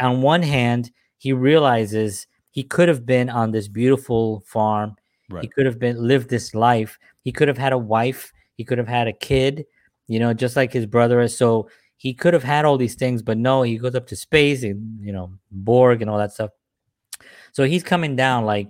[0.00, 4.96] on one hand, he realizes he could have been on this beautiful farm.
[5.42, 6.98] He could have been lived this life.
[7.22, 8.32] He could have had a wife.
[8.56, 9.66] He could have had a kid,
[10.06, 11.36] you know, just like his brother is.
[11.36, 14.62] So he could have had all these things, but no, he goes up to space
[14.62, 16.50] and you know, Borg and all that stuff.
[17.52, 18.68] So he's coming down like,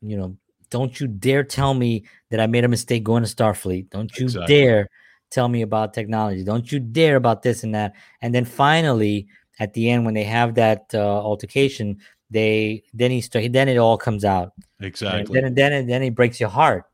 [0.00, 0.36] you know,
[0.70, 3.90] don't you dare tell me that I made a mistake going to Starfleet.
[3.90, 4.54] Don't you Exactly.
[4.54, 4.88] dare
[5.30, 6.44] tell me about technology.
[6.44, 7.94] Don't you dare about this and that.
[8.20, 11.98] And then finally, at the end, when they have that uh, altercation,
[12.30, 14.52] they then he start, then it all comes out.
[14.80, 15.38] Exactly.
[15.38, 15.54] And.
[15.56, 16.84] Then then then it breaks your heart.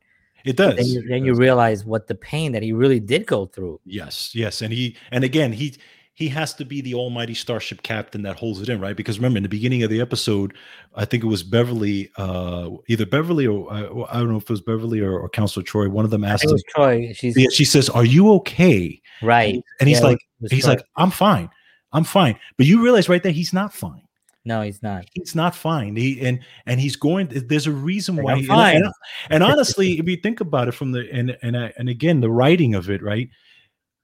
[0.44, 0.76] It does.
[0.76, 3.80] Then you, then you realize what the pain that he really did go through.
[3.84, 5.76] Yes, yes, and he and again he
[6.18, 8.96] he has to be the almighty starship captain that holds it in, right?
[8.96, 10.52] Because remember, in the beginning of the episode,
[10.96, 14.50] I think it was Beverly, uh, either Beverly or uh, I don't know if it
[14.50, 15.86] was Beverly or, or Counselor Troi.
[15.88, 16.58] One of them asked him.
[16.76, 17.14] Troi.
[17.14, 19.62] She's Yeah, she says, "Are you okay?" right.
[19.78, 20.18] And he's Yeah, like,
[20.50, 20.70] he's Troi.
[20.70, 21.50] like, "I'm fine,
[21.92, 24.02] I'm fine." But you realize right there, he's not fine.
[24.44, 25.04] no, he's not.
[25.14, 25.94] He's not fine.
[25.94, 27.28] He and and he's going.
[27.30, 28.32] There's a reason Like, why.
[28.32, 28.76] I'm and- fine.
[28.76, 28.92] And,
[29.30, 32.74] and honestly, if you think about it from the and and and again the writing
[32.74, 33.28] of it, right?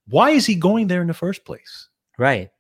[0.07, 1.89] Why is he going there in the first place?
[2.19, 2.51] Right.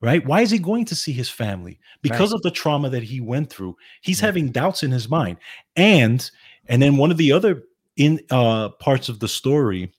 [0.00, 0.24] right?
[0.26, 1.78] Why is he going to see his family?
[2.02, 3.76] Because of the trauma that he went through.
[4.02, 4.26] He's Yeah.
[4.26, 5.38] having doubts in his mind.
[5.76, 6.28] And
[6.68, 7.62] and then one of the other
[7.96, 9.92] in uh parts of the story,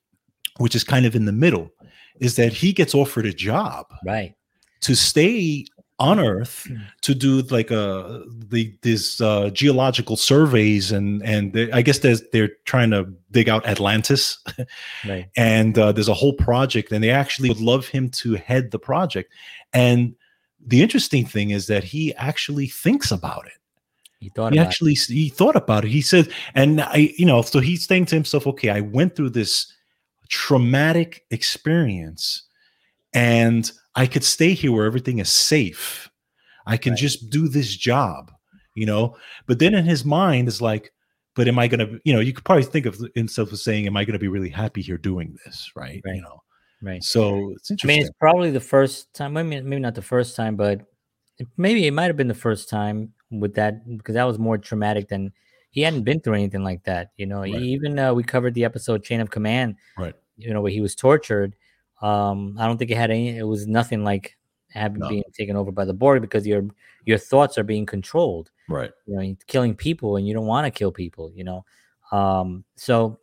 [0.58, 1.71] which is kind of in the middle,
[2.19, 4.34] is that he gets offered a job Right.
[4.82, 5.65] to stay
[5.99, 6.19] on.
[6.19, 6.67] Earth
[7.01, 12.21] to do like uh the this uh geological surveys and and they, I guess there's
[12.31, 14.38] they're trying to dig out Atlantis
[15.08, 15.27] Right.
[15.38, 18.79] and uh, there's a whole project and they actually would love him to head the
[18.79, 19.31] project
[19.73, 20.15] and
[20.67, 23.60] the interesting thing is that he actually thinks about it
[24.19, 27.60] He thought he actually he thought about it he said and i you know so
[27.60, 29.71] he's saying to himself okay i went through this
[30.29, 32.43] traumatic experience
[33.13, 36.10] and i could stay here where everything is safe
[36.67, 36.99] i can Right.
[36.99, 38.31] just do this job
[38.75, 39.15] you know
[39.47, 40.91] but then in his mind is like
[41.36, 43.88] but am i going to you know you could probably think of himself as saying
[43.88, 46.15] am i going to be really happy here doing this right, Right.
[46.15, 46.41] you know.
[46.81, 47.03] Right.
[47.03, 47.89] so it's interesting.
[47.89, 49.34] I mean, it's probably the first time.
[49.34, 50.81] Maybe maybe not the first time, but
[51.58, 55.08] maybe it might have been the first time with that because that was more traumatic
[55.08, 55.31] than
[55.71, 57.12] he hadn't been through anything like that.
[57.17, 57.55] You know, Right.
[57.55, 59.77] even uh, we covered the episode Chain of Command.
[59.97, 60.13] Right.
[60.38, 61.55] You know, where he was tortured.
[62.01, 63.38] Um, I don't think it had any.
[63.38, 64.38] It was nothing like
[64.69, 65.10] having No.
[65.10, 66.67] being taken over by the Borg because your
[67.05, 68.51] your thoughts are being controlled.
[68.67, 71.31] right You know, you're killing people and you don't want to kill people.
[71.34, 71.65] You know,
[72.12, 73.19] um, so.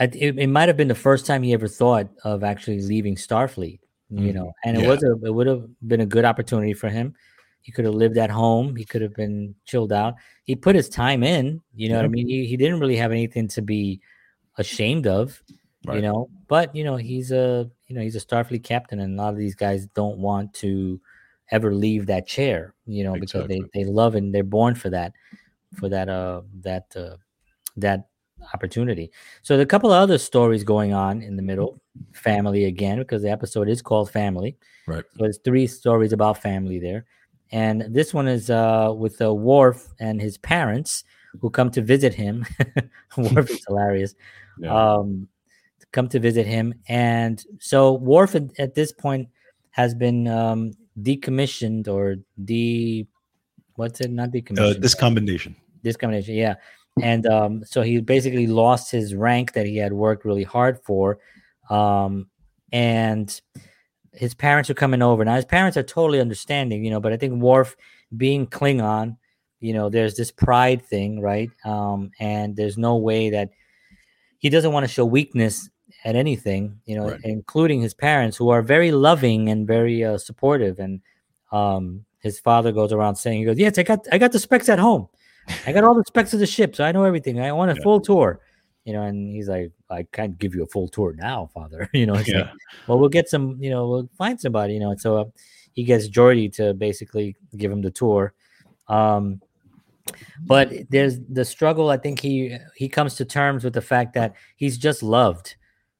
[0.00, 3.14] I- It, it might have been the first time he ever thought of actually leaving
[3.14, 3.78] Starfleet,
[4.10, 4.34] you Mhm.
[4.34, 4.88] know, and it Yeah.
[4.88, 7.14] was a it would have been a good opportunity for him.
[7.62, 8.74] He could have lived at home.
[8.74, 10.16] He could have been chilled out.
[10.44, 11.62] He put his time in.
[11.76, 12.26] You know what I mean?
[12.26, 14.00] He, he didn't really have anything to be
[14.58, 15.40] ashamed of,
[15.92, 16.30] you know.
[16.48, 19.38] But you know, he's a you know he's a Starfleet captain, and a lot of
[19.38, 21.00] these guys don't want to
[21.50, 25.12] ever leave that chair, you know, because they they love and they're born for that,
[25.78, 27.16] for that uh that uh
[27.76, 28.08] that
[28.52, 29.10] opportunity.
[29.42, 31.80] So there are a couple of other stories going on in the middle,
[32.12, 34.56] family again, because the episode is called Family.
[34.86, 37.06] right So there's three stories about family there.
[37.52, 41.04] And this one is uh, with uh, Worf and his parents
[41.40, 42.44] who come to visit him.
[43.16, 44.14] Worf is hilarious.
[44.58, 44.74] yeah.
[44.74, 45.28] Um,
[45.94, 46.74] come to visit him.
[46.88, 49.28] And so Worf at, at this point
[49.70, 53.06] has been um, decommissioned or de.
[53.76, 54.10] What's it?
[54.10, 54.82] Not uh, decommissioned.
[54.82, 55.54] discommendation
[55.84, 56.56] this combination, yeah.
[57.00, 61.18] And um, so he basically lost his rank that he had worked really hard for.
[61.70, 62.28] Um,
[62.72, 63.40] and
[64.12, 65.24] his parents are coming over.
[65.24, 67.76] Now his parents are totally understanding, you know, but I think Worf
[68.16, 69.16] being Klingon,
[69.60, 71.50] you know, there's this pride thing, right?
[71.64, 73.50] Um, and there's no way that
[74.38, 75.68] he doesn't want to show weakness
[76.04, 77.20] at anything, you know, Right.
[77.24, 80.78] including his parents who are very loving and very uh, supportive.
[80.78, 81.00] And
[81.50, 84.68] um, his father goes around saying, "He goes, yes, I got, I got the specs
[84.68, 85.08] at home.
[85.66, 87.40] I got all the specs of the ship, so I know everything.
[87.40, 87.82] I want a Yeah.
[87.82, 88.40] full tour."
[88.84, 92.04] You know, and he's like, "I can't give you a full tour now, father." you
[92.06, 92.52] know, it's like, Yeah.
[92.86, 94.90] well, we'll get some, you know, we'll find somebody, you know.
[94.90, 95.24] And so uh,
[95.72, 98.34] he gets Geordi to basically give him the tour.
[98.88, 99.40] Um,
[100.46, 101.88] but there's the struggle.
[101.88, 105.56] I think he he comes to terms with the fact that he's just loved.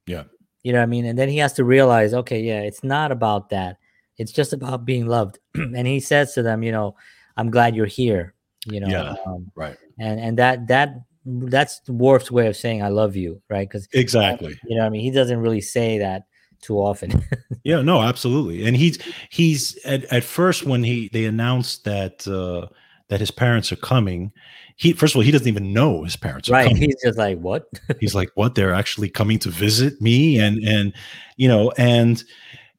[0.07, 0.23] Yeah.
[0.63, 1.05] You know what I mean?
[1.05, 3.77] And then he has to realize, okay, yeah, it's not about that.
[4.17, 5.39] It's just about being loved.
[5.55, 6.95] and he says to them, you know,
[7.37, 8.33] I'm glad you're here.
[8.65, 9.15] You know, Yeah.
[9.25, 9.77] um, Right.
[9.99, 13.67] and and that that that's Worf's way of saying I love you, right?
[13.67, 14.57] Because Exactly.
[14.65, 16.23] you know, what I mean, he doesn't really say that
[16.61, 17.23] too often.
[17.63, 18.67] Yeah, no, absolutely.
[18.67, 18.99] And he's
[19.31, 22.67] he's at, at first when he they announced that uh
[23.09, 24.31] that his parents are coming,
[24.75, 26.67] he first of all he doesn't even know his parents are right?
[26.67, 26.83] coming.
[26.83, 27.65] He's just like, what?
[27.99, 28.55] He's like, "What?
[28.55, 30.93] They're actually coming to visit me?" And and
[31.37, 32.21] you know, and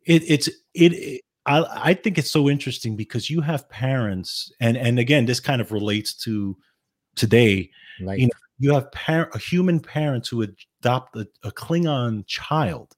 [0.04, 4.76] it it's it, it I I think it's so interesting because you have parents and
[4.76, 6.56] and again this kind of relates to
[7.14, 7.70] today
[8.02, 8.18] right.
[8.18, 12.94] You know, you have par- a human parents who adopt a, a Klingon child.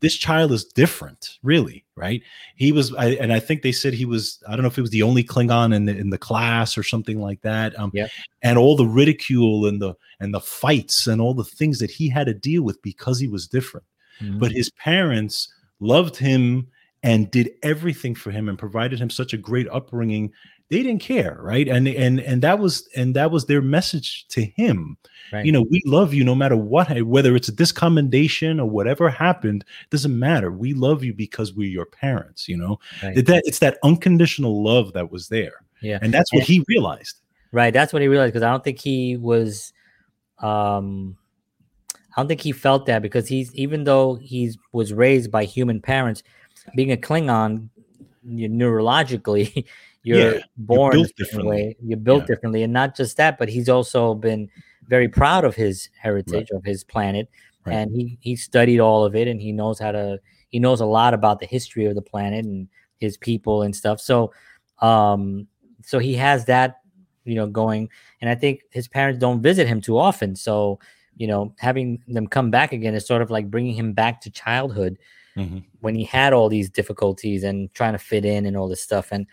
[0.00, 2.22] This child is different, really, right?
[2.56, 4.42] He was, I, and I think they said he was.
[4.46, 6.82] I don't know if he was the only Klingon in the in the class or
[6.82, 7.78] something like that.
[7.78, 8.10] Um, Yep.
[8.42, 12.08] and all the ridicule and the and the fights and all the things that he
[12.08, 13.86] had to deal with because he was different.
[14.20, 14.38] mhm.
[14.38, 15.48] But his parents
[15.80, 16.68] loved him
[17.02, 20.32] and did everything for him and provided him such a great upbringing.
[20.68, 21.68] They didn't care, right?
[21.68, 24.96] And and and that was and that was their message to him
[25.32, 25.44] right.
[25.46, 29.64] you know we love you no matter what whether it's a discommendation or whatever happened
[29.90, 33.26] doesn't matter we love you because we're your parents you know Right.
[33.26, 35.98] that, it's that unconditional love that was there yeah.
[36.02, 37.20] and that's what he realized
[37.52, 37.72] Right.
[37.72, 39.72] That's what he realized because I don't think he was
[40.40, 41.16] um
[42.14, 45.80] I don't think he felt that because he's even though he's was raised by human
[45.80, 46.22] parents,
[46.74, 47.70] being a Klingon,
[48.26, 49.64] neurologically,
[50.06, 51.76] you're Yeah, born built a certain differently.
[51.82, 52.26] You're built Yeah.
[52.34, 54.48] differently, and not just that, but he's also been
[54.88, 57.28] very proud of his heritage of his planet,
[57.66, 57.74] Right.
[57.76, 60.86] and he he studied all of it, and he knows how to he knows a
[60.86, 64.00] lot about the history of the planet and his people and stuff.
[64.00, 64.32] So,
[64.80, 65.48] um,
[65.82, 66.80] so he has that
[67.24, 67.88] you know going
[68.20, 70.78] and i think his parents don't visit him too often so
[71.16, 74.30] you know having them come back again is sort of like bringing him back to
[74.30, 74.96] childhood
[75.36, 75.64] Mhm.
[75.80, 79.08] when he had all these difficulties and trying to fit in and all this stuff
[79.10, 79.26] and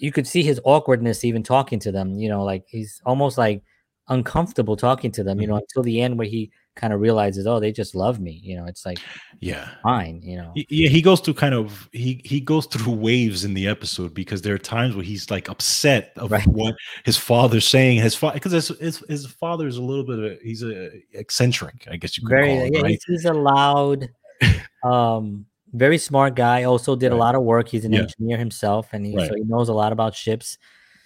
[0.00, 3.62] you could see his awkwardness even talking to them you know like he's almost like
[4.08, 7.60] uncomfortable talking to them you know until the end where he kind of realizes oh
[7.60, 8.98] they just love me you know it's like
[9.40, 9.68] yeah.
[9.82, 10.52] Fine you know?
[10.54, 14.14] He- yeah he goes through kind of he he goes through waves in the episode
[14.14, 16.46] because there are times where he's like upset of Right.
[16.46, 20.18] what his father's saying his father because his, his his father is a little bit
[20.18, 23.02] of he's a eccentric i guess you could very call him yeah, right?
[23.06, 24.08] he's a loud
[24.84, 28.00] um very smart guy also did a lot of work he's an Yeah.
[28.00, 29.28] engineer himself and he, Right.
[29.28, 30.58] so he knows a lot about ships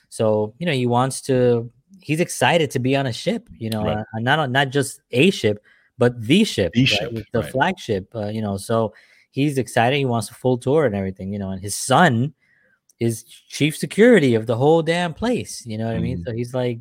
[0.08, 3.84] so you know he wants to he's excited to be on a ship you know
[3.84, 3.98] Right.
[3.98, 5.62] uh, not not just a ship
[5.98, 6.88] but the ship The right?
[6.88, 7.50] ship, the right.
[7.50, 8.94] flagship uh, you know so
[9.30, 12.32] he's excited he wants a full tour and everything you know and his son
[13.00, 16.24] is chief security of the whole damn place you know what i mean Mhm.
[16.24, 16.78] so he's like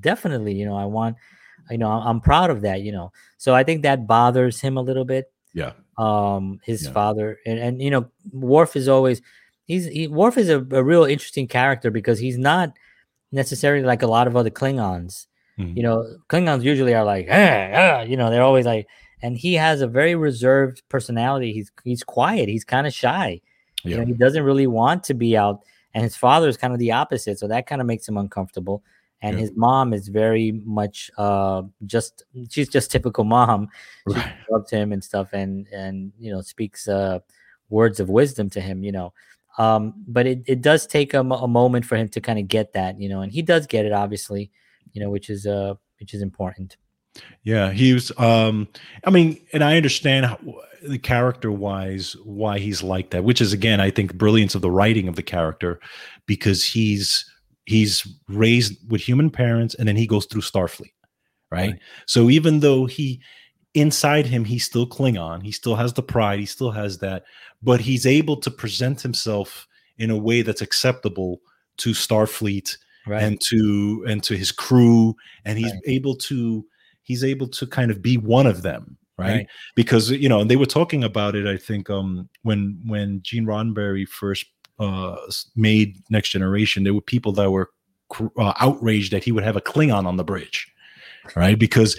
[0.00, 1.16] definitely you know i want
[1.70, 4.76] you know I'm, I'm proud of that you know so i think that bothers him
[4.76, 6.92] a little bit yeah um his Yeah.
[6.92, 9.20] father and, and you know Worf is always
[9.64, 12.72] he's he, Worf is a, a real interesting character because he's not
[13.30, 15.26] necessarily like a lot of other Klingons
[15.58, 15.76] Mhm.
[15.76, 18.86] you know Klingons usually are like "Ah, ah," you know they're always like
[19.22, 23.38] and he has a very reserved personality he's he's quiet he's kind of shy
[23.84, 24.06] you know Yeah.
[24.08, 25.60] he doesn't really want to be out
[25.94, 28.82] and his father is kind of the opposite so that kind of makes him uncomfortable
[29.22, 29.40] and Yeah.
[29.42, 33.68] his mom is very much uh just she's just typical mom
[34.08, 37.18] she right loves him and stuff and and you know speaks uh
[37.70, 39.12] words of wisdom to him you know
[39.58, 42.72] um but it, it does take a, a moment for him to kind of get
[42.72, 44.50] that you know and he does get it obviously
[44.92, 46.76] you know which is uh which is important
[47.44, 48.10] Yeah, he was.
[48.18, 48.68] Um,
[49.04, 50.38] I mean, and I understand how,
[50.82, 54.70] the character wise why he's like that, which is again, I think, brilliance of the
[54.70, 55.78] writing of the character,
[56.26, 57.24] because he's
[57.66, 60.92] he's raised with human parents, and then he goes through Starfleet,
[61.50, 61.70] right?
[61.72, 61.78] Right.
[62.06, 63.20] So even though he
[63.74, 67.24] inside him he's still Klingon, he still has the pride, he still has that,
[67.62, 69.66] but he's able to present himself
[69.98, 71.40] in a way that's acceptable
[71.78, 75.82] to Starfleet right and to and to his crew and he's Right.
[75.86, 76.64] able to
[77.02, 79.46] he's able to kind of be one of them right, Right.
[79.74, 83.44] because you know and they were talking about it i think um when when gene
[83.44, 84.46] roddenberry first
[84.82, 85.16] uh
[85.56, 87.68] made next generation there were people that were
[88.08, 90.58] cr- uh, outraged that he would have a Klingon on the bridge,
[91.36, 91.58] right?
[91.58, 91.98] Because,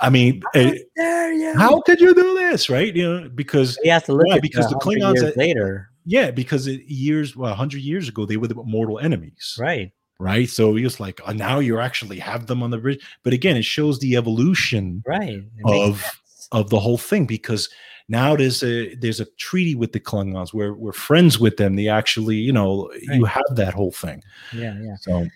[0.00, 2.94] I mean, uh, There how could you do this, right?
[2.94, 4.36] You know, because He has to look Why?
[4.36, 8.26] at Because the Klingons years that- later, yeah, because it, years, well, hundred years ago,
[8.26, 9.90] they were the mortal enemies, right?
[10.18, 10.48] right?
[10.48, 13.02] So he was like, oh, now you actually have them on the bridge.
[13.24, 15.42] But again, it shows the evolution Right.
[15.64, 16.48] Of- sense.
[16.52, 17.68] of the whole thing because
[18.08, 20.54] now there's a there's a treaty with the Klingons.
[20.54, 21.76] Where we're friends with them.
[21.76, 24.22] They actually, you know, you have that whole thing.
[24.54, 24.96] yeah, yeah.
[25.00, 25.26] So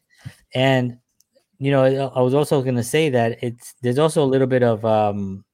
[0.55, 0.99] and
[1.59, 4.47] you know I- i was also going to say that it's there's also a little
[4.47, 5.45] bit of um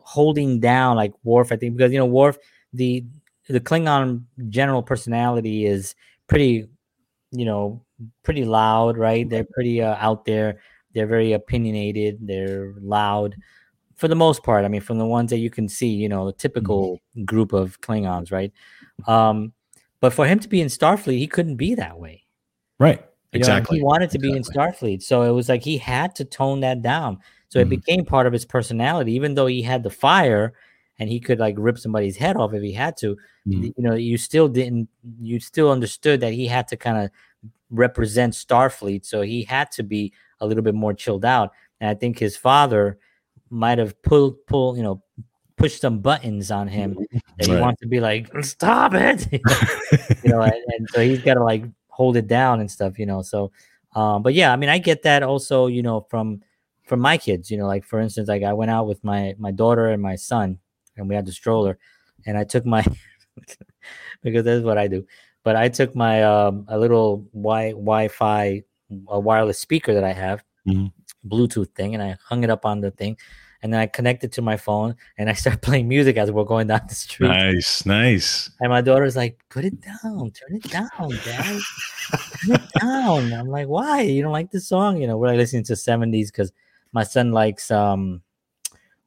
[0.00, 2.38] holding down like Worf i think because you know Worf
[2.72, 3.04] the
[3.48, 5.94] the klingon general personality is
[6.26, 6.66] pretty
[7.32, 7.84] you know
[8.22, 9.28] pretty loud right?
[9.28, 10.60] They're pretty uh, out there.
[10.94, 12.18] They're very opinionated.
[12.20, 13.36] They're loud
[13.96, 16.26] for the most part i mean from the ones that you can see you know
[16.26, 18.52] the typical group of klingons right
[19.06, 19.52] um
[20.00, 22.22] but for him to be in starfleet he couldn't be that way
[22.78, 23.00] right,
[23.32, 23.78] you know, exactly.
[23.78, 25.02] he wanted to be in Starfleet.
[25.02, 27.18] So it was like he had to tone that down.
[27.48, 27.70] So it Mhm.
[27.70, 30.52] became part of his personality, even though he had the fire
[30.98, 33.16] and he could like rip somebody's head off if he had to.
[33.46, 33.72] Mhm.
[33.76, 34.88] You know, you still didn't,
[35.20, 37.10] you still understood that he had to kind of
[37.70, 39.04] represent Starfleet.
[39.06, 41.50] So he had to be a little bit more chilled out.
[41.80, 42.98] And I think his father
[43.50, 45.02] might have pulled, pull, you know,
[45.56, 46.96] pushed some buttons on him
[47.38, 47.60] that he Right.
[47.60, 49.26] wants to be like, stop it.
[50.22, 53.06] you know, and, and so he's got to like hold it down and stuff, you
[53.06, 53.22] know.
[53.22, 53.52] So,
[53.94, 56.42] um, but yeah, I mean, I get that also, you know, from
[56.84, 59.50] from my kids, you know, like for instance, like I went out with my my
[59.50, 60.58] daughter and my son,
[60.96, 61.78] and we had the stroller,
[62.26, 62.84] and I took my
[64.22, 65.06] because that's what I do.
[65.44, 68.62] But I took my um a little wi Wi-Fi
[69.08, 70.92] a wireless speaker that I have, Mhm.
[71.28, 73.16] Bluetooth thing, and I hung it up on the thing,
[73.62, 76.66] and then I connected to my phone, and I started playing music as we're going
[76.68, 77.28] down the street.
[77.28, 78.50] nice, nice.
[78.60, 81.58] And my daughter's like, put it down, turn it down, dad.
[82.46, 83.32] turn it down.
[83.32, 84.02] I'm like, why?
[84.02, 85.00] You don't like this song?
[85.00, 86.52] You know, we're like listening to 70s because
[86.92, 88.22] my son likes um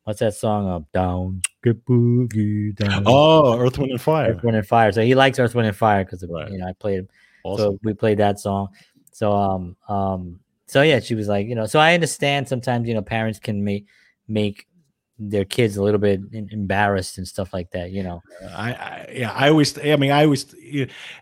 [0.03, 3.03] what's that song of down get boogie down.
[3.05, 4.33] Oh, Earth, Wind, and Fire.
[4.33, 4.91] Earth, Wind and Fire.
[4.91, 6.51] So he likes Earth, Wind and Fire because Right.
[6.51, 7.07] you know I played
[7.43, 7.73] Awesome.
[7.73, 8.69] so we played that song.
[9.11, 10.39] So um um
[10.69, 13.63] so yeah, she was like, you know, so I understand sometimes you know parents can
[13.63, 13.87] make
[14.27, 14.67] make
[15.21, 18.21] their kids a little bit embarrassed and stuff like that, you know.
[18.55, 20.55] I, I yeah i always i mean i always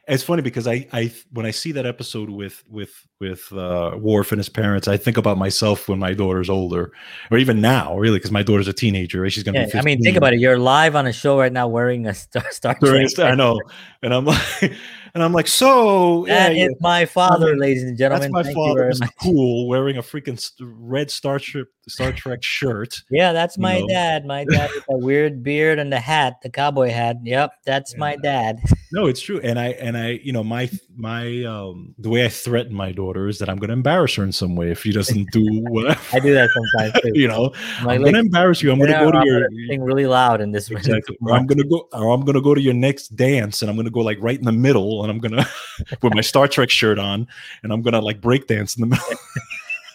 [0.08, 4.32] it's funny because i i when i see that episode with with with uh Worf
[4.32, 6.92] and his parents i think about myself when my daughter's older
[7.32, 9.32] or even now really because my daughter's a teenager right?
[9.32, 10.40] she's gonna Yeah, be 15 I mean, think about it.
[10.40, 13.10] You're live on a show right now wearing a Star Star Trek.
[13.20, 13.60] i know
[14.04, 14.74] and i'm like
[15.18, 18.32] and i'm like so yeah, That is yeah, my father, ladies and gentlemen.
[18.32, 19.10] that's my Thank father Mr.
[19.20, 23.88] cool wearing a freaking red star trek star trek shirt Yeah, that's my know.
[23.88, 24.26] dad.
[24.26, 27.18] My dad with the weird beard and the hat, the cowboy hat.
[27.24, 28.60] Yep, that's my dad.
[28.94, 32.30] no it's true and i and i you know my my um the way i
[32.30, 35.30] threaten my daughter is that i'm gonna embarrass her in some way if she doesn't
[35.32, 37.12] do whatever I do that sometimes too.
[37.20, 40.06] you know I'm like, i'm gonna embarrass you i'm gonna go to your gonna really
[40.06, 40.72] loud in this.
[40.72, 43.76] exactly or i'm gonna go or i'm gonna go to your next dance and i'm
[43.76, 45.46] gonna go like right in the middle and i'm gonna
[46.02, 47.28] with my star trek shirt on
[47.64, 49.06] and i'm gonna like break dance in the middle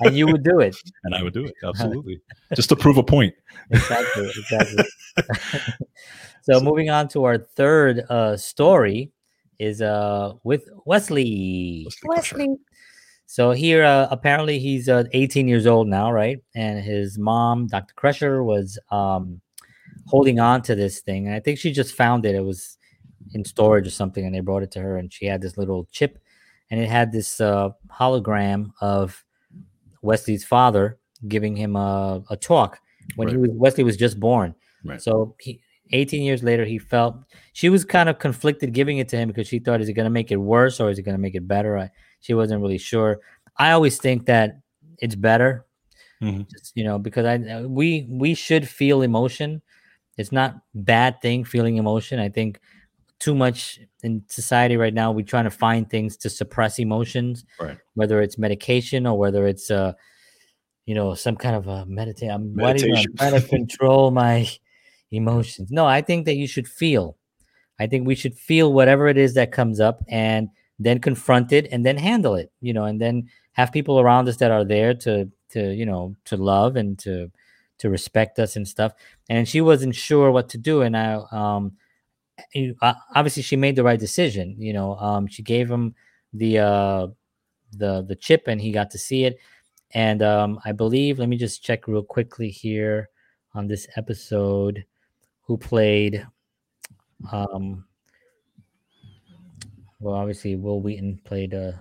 [0.04, 2.20] and you would do it and i would do it absolutely
[2.54, 3.34] just to prove a point
[3.70, 4.84] exactly, exactly.
[6.42, 9.10] so moving on to our third uh story
[9.58, 11.84] is uh with Wesley.
[11.86, 12.56] Wesley Crusher.
[13.32, 16.38] So here, uh, apparently, he's uh, 18 years old now, right?
[16.54, 17.94] And his mom, Dr.
[17.94, 19.40] Crusher, was um,
[20.06, 21.26] holding on to this thing.
[21.26, 22.34] And I think she just found it.
[22.34, 22.76] It was
[23.32, 24.98] in storage or something, and they brought it to her.
[24.98, 26.18] And she had this little chip,
[26.70, 29.24] and it had this uh, hologram of
[30.02, 30.98] Wesley's father
[31.28, 32.78] giving him a, a talk
[33.16, 34.54] when he was Wesley was just born.
[34.84, 35.00] Right.
[35.00, 35.60] So he,
[35.92, 37.16] 18 years later, he felt
[37.52, 40.06] she was kind of conflicted giving it to him because she thought, is it going
[40.06, 41.78] to make it worse or is it going to make it better?
[41.78, 41.90] I,
[42.20, 43.20] she wasn't really sure.
[43.58, 44.60] I always think that
[44.98, 45.66] it's better,
[46.22, 46.48] Mhm.
[46.50, 49.62] just, you know, because I we we should feel emotion.
[50.16, 52.18] It's not bad thing feeling emotion.
[52.20, 52.60] I think
[53.24, 57.78] too much in society right now we're trying to find things to suppress emotions, Right.
[57.98, 59.92] whether it's medication or whether it's uh
[60.88, 62.30] you know some kind of a meditate.
[62.34, 63.12] I'm, why do you- Meditation.
[63.12, 64.36] I'm trying to control my
[65.10, 65.70] emotions.
[65.70, 67.16] No, I think that you should feel.
[67.78, 70.48] I think we should feel whatever it is that comes up and
[70.78, 74.38] then confront it and then handle it, you know, and then have people around us
[74.38, 75.12] that are there to
[75.54, 77.30] to, you know, to love and to
[77.78, 78.92] to respect us and stuff.
[79.28, 81.70] And she wasn't sure what to do and I um uh,
[83.14, 84.96] obviously she made the right decision, you know.
[84.96, 85.94] Um she gave him
[86.32, 87.06] the uh
[87.72, 89.38] the the chip and he got to see it
[89.92, 93.08] and um I believe let me just check real quickly here
[93.54, 94.84] on this episode
[95.42, 96.26] who played
[97.30, 97.84] um
[100.00, 101.72] well obviously Wil Wheaton played uh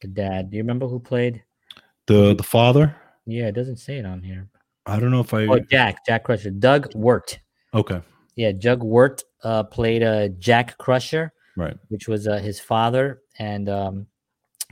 [0.00, 0.50] The dad.
[0.50, 1.42] Do you remember who played?
[2.06, 2.96] The the father.
[3.26, 4.48] Yeah, it doesn't say it on here.
[4.86, 5.46] I don't know if I.
[5.46, 6.04] Oh, Jack.
[6.06, 6.50] Jack Crusher.
[6.50, 7.38] Doug Wert.
[7.74, 8.00] Okay.
[8.36, 11.76] Yeah, Doug Wert uh, played uh, Jack Crusher, Right.
[11.88, 14.06] which was uh, his father, and um,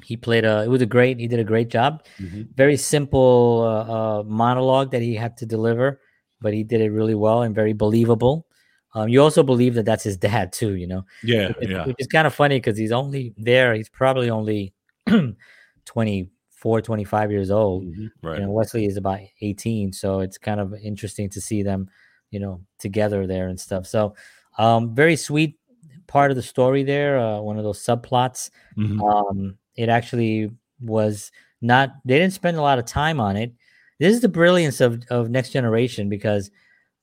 [0.04, 0.62] he played a.
[0.62, 1.18] It was a great.
[1.18, 2.04] He did a great job.
[2.20, 2.54] Mhm.
[2.56, 6.00] Very simple uh, uh, monologue that he had to deliver,
[6.40, 8.46] but he did it really well and very believable.
[8.94, 10.74] Um, you also believe that that's his dad too.
[10.76, 11.48] You know, Yeah.
[11.58, 11.84] which, Yeah.
[11.84, 13.74] which is kind of funny because he's only there.
[13.74, 14.72] He's probably only
[15.84, 17.84] 24, 25 years old.
[17.84, 18.10] Mhm.
[18.22, 18.38] Right.
[18.40, 21.88] You know, Wesley is about 18, so it's kind of interesting to see them,
[22.30, 23.86] you know, together there and stuff.
[23.86, 24.14] So,
[24.58, 25.58] um, very sweet
[26.06, 27.18] part of the story there.
[27.18, 28.50] Uh, one of those subplots.
[28.76, 29.00] Mhm.
[29.02, 30.50] Um, it actually
[30.80, 31.94] was not.
[32.04, 33.52] They didn't spend a lot of time on it.
[33.98, 36.50] This is the brilliance of of Next Generation because,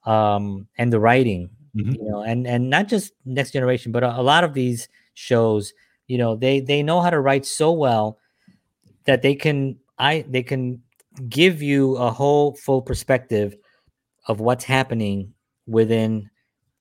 [0.05, 1.95] um, and the writing, Mhm.
[1.95, 5.73] you know, and and not just Next Generation, but a, a lot of these shows,
[6.07, 8.17] you know, they they know how to write so well
[9.05, 10.81] that they can I they can
[11.29, 13.55] give you a whole full perspective
[14.27, 15.33] of what's happening
[15.67, 16.29] within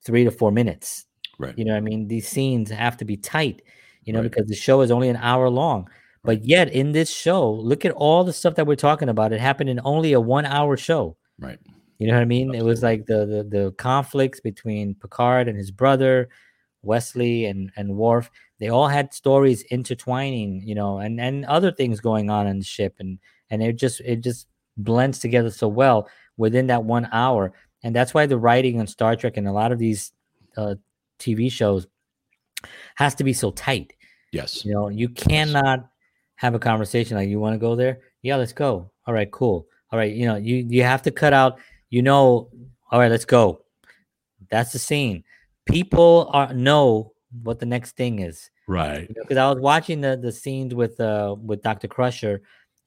[0.04, 1.06] three to four minutes.
[1.38, 1.56] Right.
[1.58, 3.62] You know, what I mean, these scenes have to be tight,
[4.04, 4.30] you know, Right.
[4.30, 5.88] because the show is only an hour long.
[6.22, 9.32] But yet, in this show, look at all the stuff that we're talking about.
[9.32, 11.16] It happened in only a one-hour show.
[11.38, 11.58] Right.
[11.98, 12.54] You know what I mean?
[12.54, 16.28] It was like the, the the conflicts between Picard and his brother,
[16.82, 18.30] Wesley and and Worf.
[18.58, 22.64] They all had stories intertwining, you know, and and other things going on in the
[22.64, 23.18] ship, and
[23.50, 27.52] and it just it just blends together so well within that one hour.
[27.82, 30.12] And that's why the writing on Star Trek and a lot of these
[30.56, 30.76] uh,
[31.18, 31.86] TV shows
[32.96, 33.92] has to be so tight.
[34.32, 34.64] Yes.
[34.64, 35.88] You know, you cannot
[36.36, 38.00] have a conversation like you want to go there.
[38.22, 38.90] Yeah, let's go.
[39.06, 39.66] All right, cool.
[39.92, 41.58] All right, you know, you you have to cut out.
[41.90, 42.50] You know,
[42.90, 43.60] all right, let's go.
[44.50, 45.22] That's the scene.
[45.66, 47.12] People are know
[47.42, 49.08] what the next thing is Right.
[49.08, 51.86] because I was watching the the scenes with uh with Dr.
[51.88, 52.42] Crusher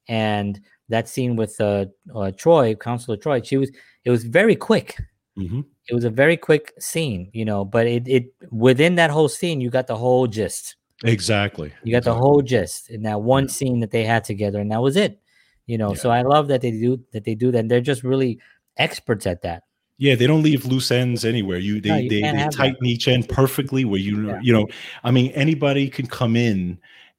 [0.08, 0.60] and
[0.90, 1.86] that scene with uh,
[2.16, 3.44] uh Troi, Counselor Troi.
[3.46, 3.72] She was
[4.06, 4.98] it was very quick.
[5.36, 9.30] hmm It was a very quick scene, you know, but it it within that whole
[9.30, 10.76] scene you got the whole gist.
[11.04, 11.72] Exactly.
[11.84, 13.52] You got the whole gist in that one Yeah.
[13.52, 15.20] scene that they had together, and that was it.
[15.68, 16.00] You know, Yeah.
[16.02, 17.24] so I love that they do that.
[17.24, 17.60] They do that.
[17.60, 18.40] And they're just really
[18.78, 19.64] experts at that.
[20.00, 21.58] Yeah, they don't leave loose ends anywhere.
[21.58, 22.54] You they No, you they, they have that.
[22.54, 24.40] tighten each end perfectly where you Yeah.
[24.42, 24.68] you know,
[25.04, 26.78] I mean anybody can come in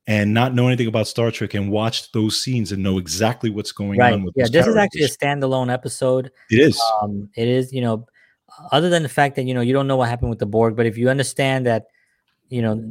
[0.08, 3.70] and not know anything about Star Trek and watch those scenes and know exactly what's
[3.72, 4.14] going Right.
[4.14, 4.46] on with Yeah.
[4.50, 6.32] This is actually a standalone episode.
[6.50, 6.80] it is.
[7.00, 8.06] Um, it is, you know,
[8.72, 10.74] other than the fact that you know you don't know what happened with the Borg,
[10.74, 11.86] but if you understand that,
[12.48, 12.82] you know,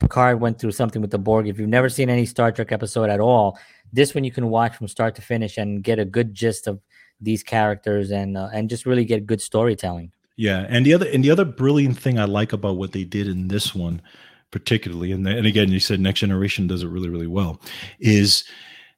[0.00, 1.46] Picard went through something with the Borg.
[1.46, 3.58] If you've never seen any Star Trek episode at all,
[3.92, 6.80] this one you can watch from start to finish and get a good gist of
[7.20, 10.10] these characters and uh, and just really get good storytelling.
[10.36, 13.28] Yeah, and the other and the other brilliant thing I like about what they did
[13.28, 14.02] in this one,
[14.54, 17.60] particularly, and and again, you said Next Generation does it really really well,
[17.98, 18.44] is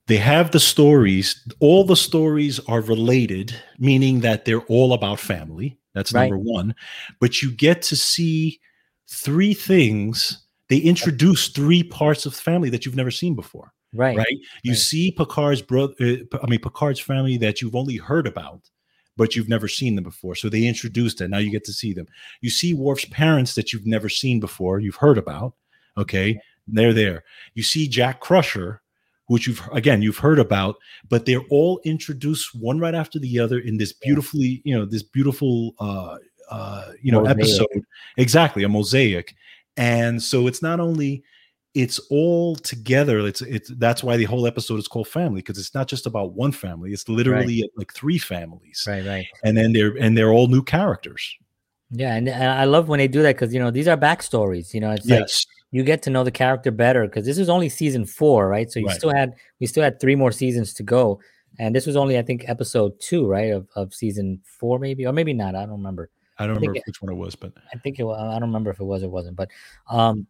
[0.07, 1.43] they have the stories.
[1.59, 5.79] All the stories are related, meaning that they're all about family.
[5.95, 6.29] That's Right.
[6.31, 6.75] number one.
[7.21, 8.61] But you get to see
[9.09, 10.45] three things.
[10.69, 14.17] They introduce three parts of family that you've never seen before Right.
[14.17, 14.39] right?
[14.63, 14.79] You right.
[14.79, 18.61] see Picard's brother, uh, I mean Picard's family that you've only heard about,
[19.17, 20.35] but you've never seen them before.
[20.35, 21.29] So they introduced it.
[21.29, 22.07] Now you get to see them.
[22.41, 25.55] You see Worf's parents that you've never seen before, you've heard about.
[25.97, 26.39] Okay,
[26.69, 27.25] they're there.
[27.55, 28.83] You see Jack Crusher,
[29.29, 30.77] which you've again you've heard about,
[31.09, 35.03] but they're all introduced one right after the other in this beautifully, you know, this
[35.03, 36.17] beautiful, uh,
[36.51, 37.39] uh, you know, Mosaic.
[37.39, 37.85] episode.
[38.19, 39.35] Exactly, a mosaic.
[39.77, 41.23] And so it's not only
[41.77, 43.19] it's all together.
[43.27, 46.33] It's it's that's why the whole episode is called family because it's not just about
[46.33, 46.93] one family.
[46.93, 49.05] It's literally like three families, Right.
[49.05, 49.27] Right.
[49.45, 51.37] and then they're and they're all new characters.
[51.91, 54.73] Yeah, and, and I love when they do that because you know these are backstories.
[54.75, 57.49] You know, it's like Yes, you get to know the character better because this is
[57.49, 58.71] only season four, right?
[58.73, 58.97] So you Right.
[58.97, 61.21] still had we still had three more seasons to go,
[61.59, 65.13] and this was only I think episode two, right, of, of season four, maybe or
[65.13, 65.55] maybe not.
[65.55, 66.09] I don't remember.
[66.39, 68.05] I don't I remember it- which one it was, but I think it.
[68.07, 69.49] I don't remember if it was or wasn't, but
[69.89, 70.27] um,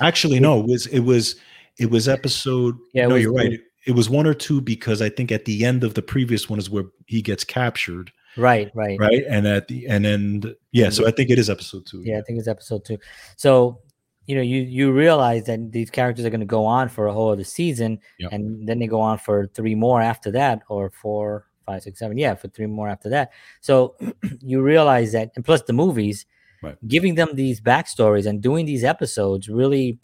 [0.00, 1.36] actually, no, it was it was
[1.78, 2.76] it was episode.
[2.94, 3.52] Yeah, no, was- you're right.
[3.52, 6.50] It, it was one or two because I think at the end of the previous
[6.50, 9.22] one is where he gets captured, right, right, right?
[9.28, 10.42] And at the and then
[10.72, 12.02] yeah, so I think it is episode two.
[12.04, 12.98] Yeah, I think it's episode two.
[13.36, 13.78] So,
[14.26, 17.12] you know, you you realize that these characters are going to go on for a
[17.12, 18.32] whole other season, Yep.
[18.32, 22.18] and then they go on for three more after that, or four, five, six, seven.
[22.18, 23.30] Yeah, for three more after that.
[23.60, 23.94] So
[24.40, 26.26] you realize that, and plus the movies,
[26.66, 26.76] Right.
[26.88, 29.98] giving them these backstories and doing these episodes really,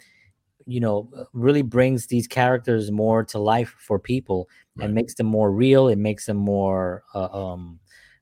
[0.65, 4.85] you know, really brings these characters more to life for people Right.
[4.85, 5.87] and makes them more real.
[5.89, 7.79] It makes them more, uh, um,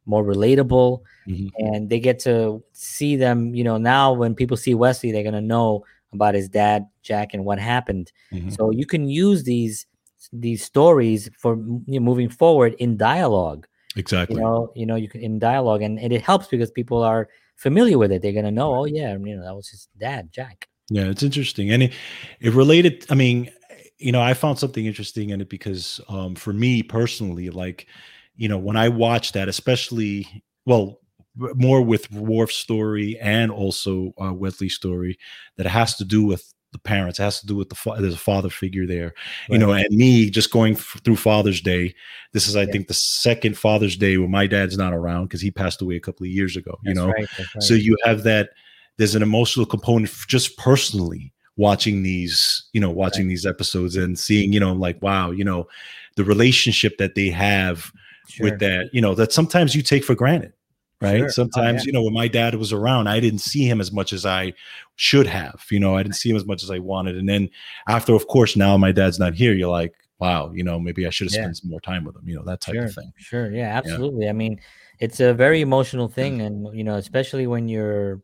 [0.07, 1.51] more relatable Mhm.
[1.59, 5.35] and they get to see them you know now when people see wesley they're going
[5.35, 8.11] to know about his dad Jack and what happened.
[8.33, 8.51] Mhm.
[8.57, 9.85] So you can use these
[10.33, 13.67] these stories for you know, moving forward in dialogue.
[13.95, 14.35] exactly.
[14.35, 17.29] You know, you know, you can in dialogue, and, and it helps because people are
[17.61, 18.21] familiar with it.
[18.21, 20.67] They're gonna know, oh yeah, you know, that was his dad, Jack.
[20.89, 21.93] Yeah, it's interesting, and it,
[22.39, 23.05] it related.
[23.09, 23.51] I mean,
[23.97, 27.87] you know, I found something interesting in it because, um, for me personally, like,
[28.35, 30.99] you know, when I watch that, especially, well,
[31.35, 35.17] more with Worf's story and also uh, Wesley's story,
[35.55, 37.97] that it has to do with the parents, it has to do with the fa-
[37.99, 39.13] there's a father figure there,
[39.49, 41.93] you know, and me just going f- through Father's Day.
[42.31, 42.71] This is, I Yeah.
[42.71, 45.99] think, the second Father's Day when my dad's not around because he passed away a
[45.99, 46.77] couple of years ago.
[46.83, 47.63] you That's know, right, right.
[47.63, 48.51] so you have that
[48.97, 54.53] there's an emotional component just personally watching these you know watching these episodes and seeing
[54.53, 55.67] you know like wow you know
[56.15, 57.91] the relationship that they have
[58.29, 58.49] Sure.
[58.49, 60.53] with that you know that sometimes you take for granted
[61.01, 61.25] right Sure.
[61.25, 61.87] Oh, sometimes yeah.
[61.87, 64.53] you know when my dad was around i didn't see him as much as i
[65.01, 67.49] should have you know i didn't see him as much as i wanted and then
[67.87, 71.09] after of course now my dad's not here you're like wow you know maybe i
[71.09, 71.41] should have Yeah.
[71.45, 73.75] spent some more time with him you know that type sure, of thing Sure, yeah,
[73.77, 74.29] absolutely.
[74.29, 74.59] I mean,
[74.99, 78.21] it's a very emotional thing, and you know, especially when you're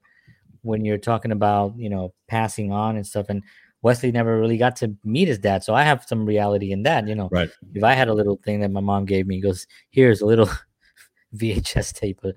[0.61, 3.25] when you're talking about you know passing on and stuff.
[3.29, 3.41] And
[3.81, 7.07] Wesley never really got to meet his dad, so I have some reality in that.
[7.07, 9.41] You know, right if I had a little thing that my mom gave me, he
[9.41, 10.49] goes, "Here's a little
[11.35, 12.33] VHS tape, or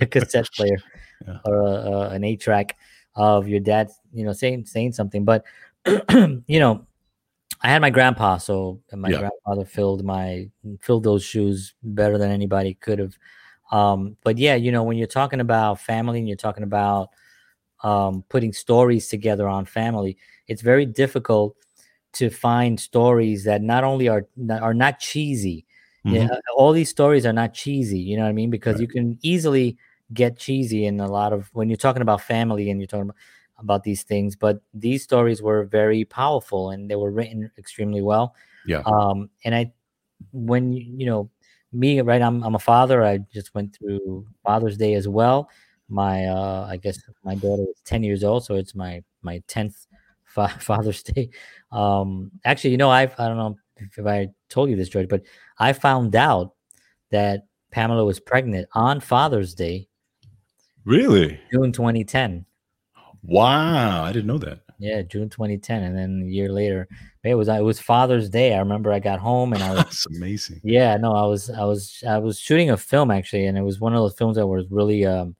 [0.00, 0.78] a cassette player,
[1.26, 1.38] Yeah.
[1.44, 2.76] or a, a, an eight track
[3.16, 5.44] of your dad, you know, saying saying something." But
[5.86, 6.86] you know,
[7.62, 9.18] I had my grandpa, so my Yeah.
[9.18, 10.48] grandfather filled my
[10.80, 13.16] filled those shoes better than anybody could have.
[13.72, 17.10] Um, but yeah, you know, when you're talking about family and you're talking about
[17.82, 20.16] um, putting stories together on family,
[20.48, 21.56] it's very difficult
[22.14, 25.66] to find stories that not only are not- are not cheesy.
[26.04, 26.40] Yeah, Mhm.
[26.56, 27.98] all these stories are not cheesy.
[27.98, 28.50] You know what I mean?
[28.50, 28.82] Because Right.
[28.82, 29.76] you can easily
[30.12, 33.16] get cheesy and a lot of when you're talking about family and you're talking about,
[33.58, 34.36] about these things.
[34.36, 38.34] But these stories were very powerful and they were written extremely well.
[38.66, 38.82] Yeah.
[38.86, 39.72] Um, and I,
[40.32, 41.30] when you you know
[41.72, 42.22] me, right?
[42.22, 43.04] I'm I'm a father.
[43.04, 45.50] I just went through Father's Day as well.
[45.88, 49.86] My uh, I guess my daughter is ten years old, so it's my my tenth
[50.24, 51.30] fa- Father's Day.
[51.70, 55.08] Um, actually, you know, I've I don't know if, if I told you this, George,
[55.08, 55.22] but
[55.58, 56.54] I found out
[57.10, 59.88] that Pamela was pregnant on Father's Day,
[60.86, 62.46] really June 2010.
[63.22, 66.86] wow i didn't know that Yeah, June 2010, and then a year later,
[67.24, 68.54] it was it was Father's Day.
[68.54, 71.64] I remember I got home and I was that's amazing yeah, no, I was I
[71.64, 74.46] was I was shooting a film actually, and it was one of those films that
[74.46, 75.34] was really um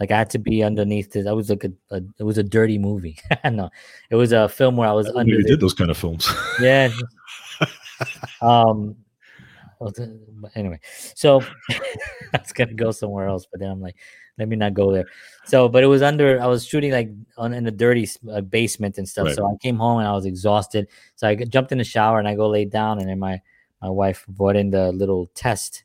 [0.00, 1.26] like I had to be underneath this.
[1.26, 3.18] I was like a, a it was a dirty movie.
[3.44, 3.68] no,
[4.10, 6.30] it was a film where I was I under you did those kind of films
[6.60, 6.90] yeah.
[8.40, 8.94] um.
[9.80, 9.98] but
[10.54, 10.78] Anyway,
[11.14, 11.42] so
[12.32, 13.96] that's gonna go somewhere else, but then I'm like,
[14.38, 15.06] let me not go there.
[15.44, 16.40] So, but it was under.
[16.40, 19.26] I was shooting like on in a dirty uh, basement and stuff.
[19.26, 19.34] Right.
[19.34, 20.88] So I came home and I was exhausted.
[21.16, 23.40] So I jumped in the shower and I go lay down, and then my
[23.82, 25.84] my wife brought in the little test,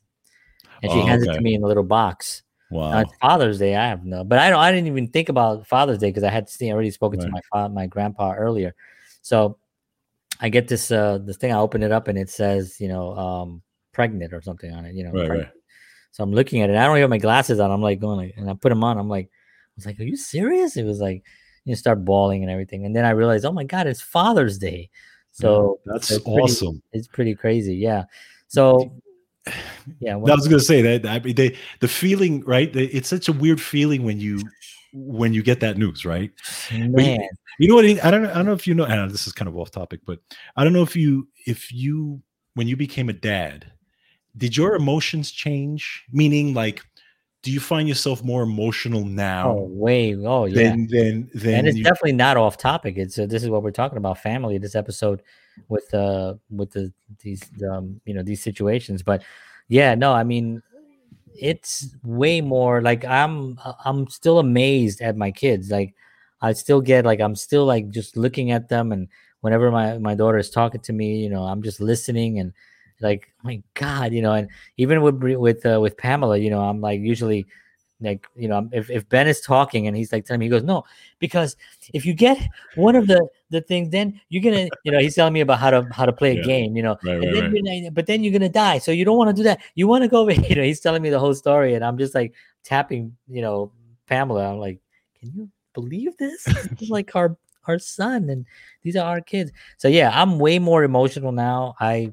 [0.82, 2.42] and she Oh, hands it to me in a little box.
[2.90, 3.74] Now, wow it's Father's Day.
[3.76, 4.60] I have no, but I don't.
[4.60, 7.40] I didn't even think about Father's Day because I had seen already spoken to my
[7.52, 8.74] father, my grandpa earlier.
[9.22, 9.58] So
[10.40, 11.52] I get this uh this thing.
[11.52, 14.94] I open it up and it says, you know, um, pregnant or something on it.
[14.94, 15.48] You know, Right, right.
[16.14, 16.76] So I'm looking at it.
[16.76, 17.72] I don't even have my glasses on.
[17.72, 18.98] I'm like going like, and I put them on.
[18.98, 20.76] I'm like, I was like, are you serious?
[20.76, 21.24] It was like,
[21.64, 22.86] you start bawling and everything.
[22.86, 24.90] And then I realized, oh my god, it's Father's Day.
[25.32, 27.74] So that's it's pretty- awesome it's pretty crazy.
[27.74, 28.04] Yeah.
[28.46, 28.92] So
[29.98, 30.14] yeah.
[30.14, 32.70] I was going to say that I mean, they, the feeling, right?
[32.76, 34.40] It's such a weird feeling when you
[34.92, 36.30] when you get that news, right?
[36.72, 37.28] man.
[37.58, 37.84] You know what?
[37.84, 38.26] I don't.
[38.26, 38.84] I don't know if you know.
[38.84, 40.20] And this is kind of off topic, but
[40.56, 42.22] I don't know if you if you
[42.54, 43.72] when you became a dad,
[44.36, 46.04] did your emotions change?
[46.12, 46.82] Meaning, like,
[47.42, 49.50] do you find yourself more emotional now?
[49.50, 50.16] Oh, way.
[50.16, 50.70] Oh, yeah.
[50.70, 52.96] than than than and it's you, definitely not off topic.
[52.96, 54.58] It's uh, this is what we're talking about family.
[54.58, 55.22] This episode
[55.68, 59.22] with uh with the these um you know these situations, but
[59.68, 60.62] yeah, no, I mean
[61.36, 65.70] it's way more like I'm I'm still amazed at my kids.
[65.70, 65.94] Like
[66.40, 69.08] I still get like I'm still like just looking at them, and
[69.42, 72.52] whenever my my daughter is talking to me, you know, I'm just listening and
[73.04, 74.48] like my God, you know, and
[74.78, 77.46] even with with uh, with Pamela, you know, I'm like usually
[78.00, 80.62] like you know if, if ben is talking and he's like telling me he goes
[80.62, 80.84] no
[81.18, 81.56] because
[81.92, 82.38] if you get
[82.74, 85.70] one of the the things then you're gonna you know he's telling me about how
[85.70, 87.94] to how to play a game you know Right, and right, then right.
[87.94, 89.60] but then you're gonna die so you don't want to do that.
[89.74, 91.98] You want to go over you know he's telling me the whole story and i'm
[91.98, 93.72] just like tapping you know
[94.06, 94.52] pamela.
[94.52, 94.80] I'm like
[95.20, 96.44] can you believe this?
[96.44, 97.36] This is like our
[97.66, 98.44] our son and
[98.82, 99.52] these are our kids.
[99.78, 101.74] So yeah i'm way more emotional now.
[101.80, 102.12] I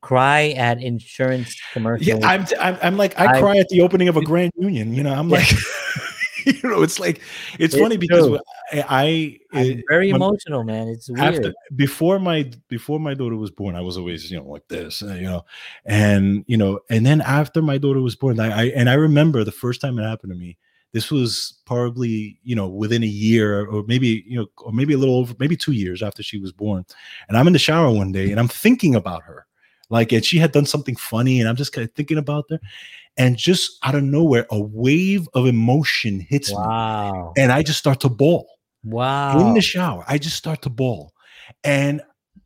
[0.00, 4.08] cry at insurance commercials Yeah, I'm, I'm, I'm like, I, I- cry at the opening
[4.08, 4.94] of a Grand Union.
[4.94, 5.38] You know, I'm Yeah.
[5.38, 5.52] like,
[6.62, 7.20] you know, it's like,
[7.58, 8.38] it's It's funny because true.
[8.72, 10.88] I, I'm it- very emotional, man.
[10.88, 11.20] It's weird.
[11.34, 15.02] after before my before my daughter was born, I was always you know like this,
[15.02, 15.44] uh, you know,
[15.86, 19.42] and you know, and then after my daughter was born, I, I and I remember
[19.44, 20.58] the first time it happened to me.
[20.92, 24.98] This was probably you know within a year or maybe you know or maybe a
[24.98, 26.84] little over maybe two years after she was born,
[27.28, 29.46] and I'm in the shower one day and I'm thinking about her,
[29.90, 32.58] like and she had done something funny, and I'm just kind of thinking about her,
[33.16, 36.58] and just out of nowhere, a wave of emotion hits me,
[37.36, 38.46] and I just start to bawl
[38.84, 39.38] Wow.
[39.48, 40.04] in the shower.
[40.06, 41.12] I just start to bawl,
[41.64, 42.00] and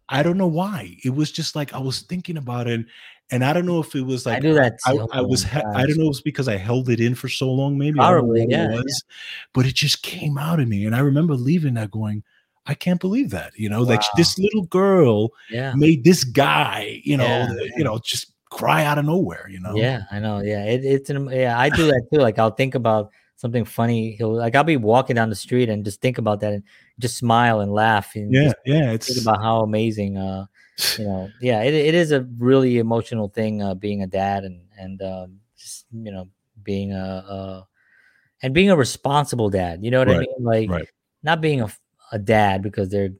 [0.08, 0.96] I don't know why.
[1.04, 2.84] It was just like I was thinking about it,
[3.30, 4.78] and I don't know if it was like I do that.
[4.86, 4.98] I.
[5.12, 5.44] I was.
[5.52, 6.06] My I don't know.
[6.06, 7.78] If it's because I held it in for so long.
[7.78, 8.82] Maybe I don't know Probably, what it yeah, yeah.
[9.54, 12.22] but it just came out of me, and I remember leaving that going.
[12.66, 13.52] I can't believe that.
[13.56, 15.74] You know, like this little girl Yeah.
[15.74, 17.00] made this guy.
[17.04, 19.48] You know, Yeah, the- you know, just cry out of nowhere.
[19.48, 19.74] You know.
[19.74, 20.40] Yeah, I know.
[20.40, 21.58] Yeah, it, it's an, yeah.
[21.58, 22.20] I do that too.
[22.20, 24.12] Like I'll think about something funny.
[24.12, 26.62] He'll like I'll be walking down the street and just think about that and
[27.00, 28.52] just smile and laugh and Yeah.
[28.64, 28.92] Yeah.
[28.92, 30.16] It's about how amazing.
[30.16, 30.46] Uh,
[30.98, 33.62] you know, yeah, it, it is a really emotional thing.
[33.62, 36.28] Uh, being a dad and and um, just you know
[36.62, 37.68] being a, a
[38.42, 39.84] and being a responsible dad.
[39.84, 40.34] You know what I mean?
[40.40, 40.88] Like right.
[41.22, 41.68] not being a,
[42.12, 43.10] a dad because they're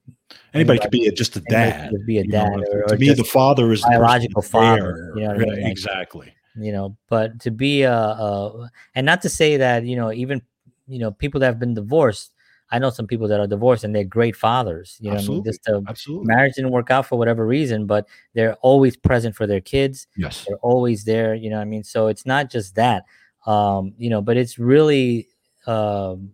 [0.54, 1.90] anybody could be a, just a dad.
[1.90, 4.42] could be a you know, dad or, to or me, the father is the biological
[4.42, 5.48] father, you know what I mean?
[5.48, 6.34] Right, Like- exactly.
[6.54, 10.42] you know but to be a, a and not to say that you know even
[10.86, 12.34] you know people that have been divorced
[12.70, 15.40] i know some people that are divorced and they're great fathers you know I mean?
[15.40, 15.50] Absolutely.
[15.50, 16.26] just to, Absolutely.
[16.26, 20.44] marriage didn't work out for whatever reason but they're always present for their kids Yes.
[20.46, 23.04] they're always there you know i mean so it's not just that
[23.46, 25.28] um you know but it's really
[25.66, 26.32] um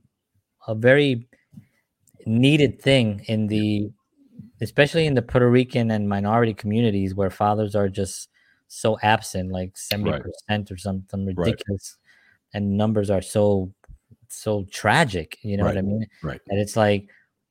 [0.66, 1.27] a very
[2.28, 3.90] needed thing in the
[4.60, 8.28] especially in the puerto rican and minority communities where fathers are just
[8.68, 11.96] so absent like 70% or something ridiculous
[12.54, 13.72] and numbers are so
[14.28, 16.40] so tragic you know what i mean right.
[16.48, 17.08] and it's like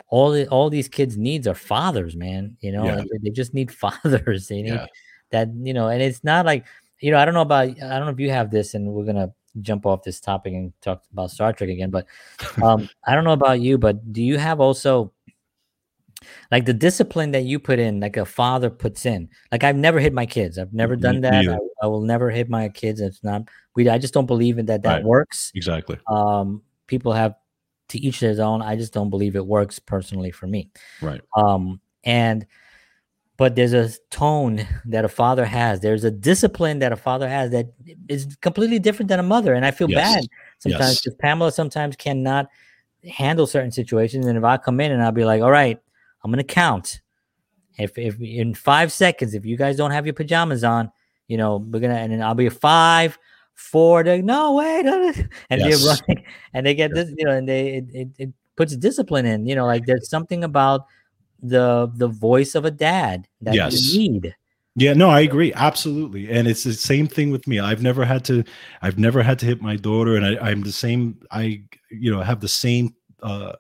[0.10, 3.04] all the, all these kids needs are fathers man you know Yeah.
[3.24, 4.86] they just need fathers they need Yeah.
[5.32, 6.66] that you know and it's not like
[7.00, 9.06] you know i don't know about i don't know if you have this and we're
[9.06, 9.32] gonna
[9.62, 12.06] jump off this topic and talk about star trek again but
[12.64, 15.12] um i don't know about you but do you have also
[16.52, 20.00] like the discipline that you put in like a father puts in like i've never
[20.00, 21.48] hit my kids i've never done that.
[21.48, 23.44] I, I will never hit my kids it's not
[23.76, 25.04] we i just don't believe in that that Right.
[25.04, 25.98] works Exactly.
[26.08, 27.36] um people have
[27.90, 30.70] to each their own i just don't believe it works personally for me
[31.02, 31.22] Right.
[31.36, 32.46] um and
[33.38, 37.52] but there's a tone that a father has there's a discipline that a father has
[37.52, 37.68] that
[38.10, 40.14] is completely different than a mother and i feel Yes.
[40.16, 40.28] bad
[40.60, 41.02] sometimes Yes.
[41.02, 42.48] because pamela sometimes cannot
[43.10, 45.80] handle certain situations and if i come in and i'll be like all right
[46.24, 47.02] i'm gonna count
[47.78, 50.92] if if in five seconds if you guys don't have your pajamas on
[51.28, 53.18] you know we're gonna and then i'll be a five
[53.54, 54.86] four no wait
[55.50, 55.64] and Yes.
[55.64, 56.24] they're running
[56.54, 59.56] and they get this you know and they it, it, it puts discipline in you
[59.56, 60.82] know like there's something about
[61.42, 63.94] the the voice of a dad that Yes.
[63.94, 64.36] you need
[64.76, 65.52] Yeah, no, I agree.
[65.54, 66.30] Absolutely.
[66.30, 67.60] And it's the same thing with me.
[67.60, 68.44] I've never had to
[68.82, 72.22] I've never had to hit my daughter and I, I'm the same I you know
[72.22, 73.54] have the same uh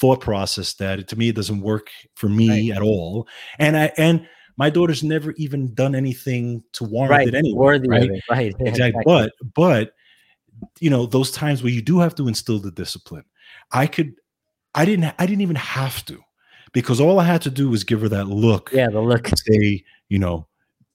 [0.00, 3.28] thought process that to me it doesn't work for me at all.
[3.58, 7.58] And I and my daughter's never even done anything to warrant right it anyway.
[7.58, 8.10] worthy right?
[8.10, 9.02] it right exactly.
[9.04, 9.92] But but
[10.80, 13.24] you know those times where you do have to instill the discipline.
[13.72, 14.14] I could
[14.74, 16.20] I didn't I didn't even have to
[16.74, 19.82] because all I had to do was give her that look yeah the look say,
[20.10, 20.46] you know,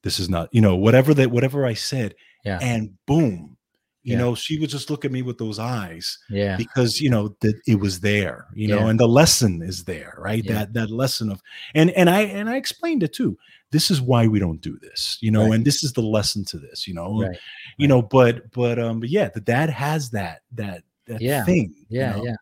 [0.04, 2.14] this is not, you know, whatever that whatever I said,
[2.46, 3.58] yeah and boom,
[4.04, 4.20] you Yeah.
[4.20, 7.56] know, she would just look at me with those eyes yeah because you know that
[7.66, 10.44] it was there, you know, and the lesson is there, right?
[10.46, 10.54] Yeah.
[10.54, 11.42] That that lesson of
[11.74, 13.38] and and I and I explained it too.
[13.72, 15.56] This is why we don't do this, you know, Right.
[15.56, 17.38] and this is the lesson to this, you know, right
[17.78, 21.44] you know, but but um, but yeah, the dad has that that that Yeah.
[21.46, 22.24] thing, you yeah know?
[22.26, 22.36] yeah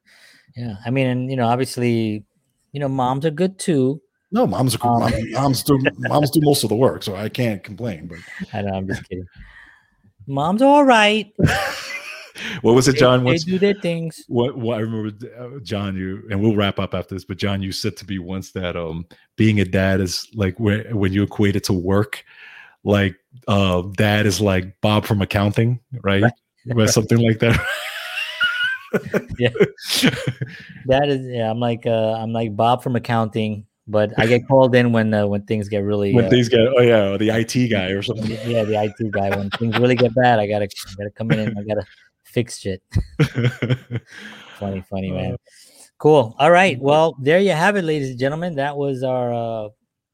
[0.55, 2.23] yeah i mean and you know obviously
[2.77, 3.99] you know moms are good too
[4.31, 7.63] No, mom's Um, mom, moms do moms do most of the work, so I can't
[7.63, 8.05] complain.
[8.07, 8.19] But
[8.53, 9.25] i know i'm just kidding
[10.27, 11.33] mom's are all right
[12.61, 13.23] what was it, They- John?
[13.23, 15.09] they, do their things what, what I remember,
[15.39, 17.25] uh, John, you and we'll wrap up after this.
[17.25, 19.07] But John, you said to me once that um
[19.37, 22.23] being a dad is like when when you equate it to work,
[22.83, 23.15] like
[23.47, 26.21] uh dad is like Bob from accounting, right?
[26.21, 26.33] Right.
[26.77, 27.57] Or something like that.
[29.39, 29.49] Yeah.
[30.85, 34.73] that is yeah i'm like uh i'm like bob from accounting but i get called
[34.75, 37.29] in when uh, when things get really when uh, things get oh yeah, or the
[37.29, 38.29] IT guy or something.
[38.49, 39.29] yeah the it guy.
[39.35, 41.85] When things really get bad i gotta I gotta come in and i gotta
[42.23, 42.83] fix shit.
[44.59, 45.33] Funny funny man.
[45.33, 45.37] Uh,
[45.97, 46.35] cool.
[46.39, 46.79] All right.
[46.79, 48.55] well there you have it ladies and gentlemen.
[48.55, 49.69] That was our uh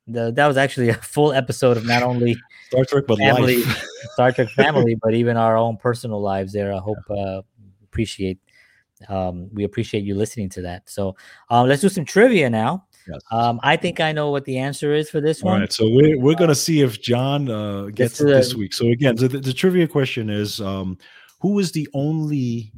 [0.07, 2.35] the, that was actually a full episode of not only
[2.67, 3.85] Star Trek, but family life.
[4.13, 6.73] star trek family but even our own personal lives there.
[6.73, 7.41] I hope uh
[7.83, 8.39] appreciate
[9.09, 10.89] um, we appreciate you listening to that.
[10.89, 11.15] So
[11.49, 12.85] um, let's do some trivia now.
[13.07, 13.21] Yes.
[13.31, 15.61] Um, I think I know what the answer is for this All one.
[15.61, 18.73] right, so we're we're gonna see if John uh, gets to it this week.
[18.73, 20.97] So again, so the, the trivia question is, um,
[21.41, 22.71] who is the only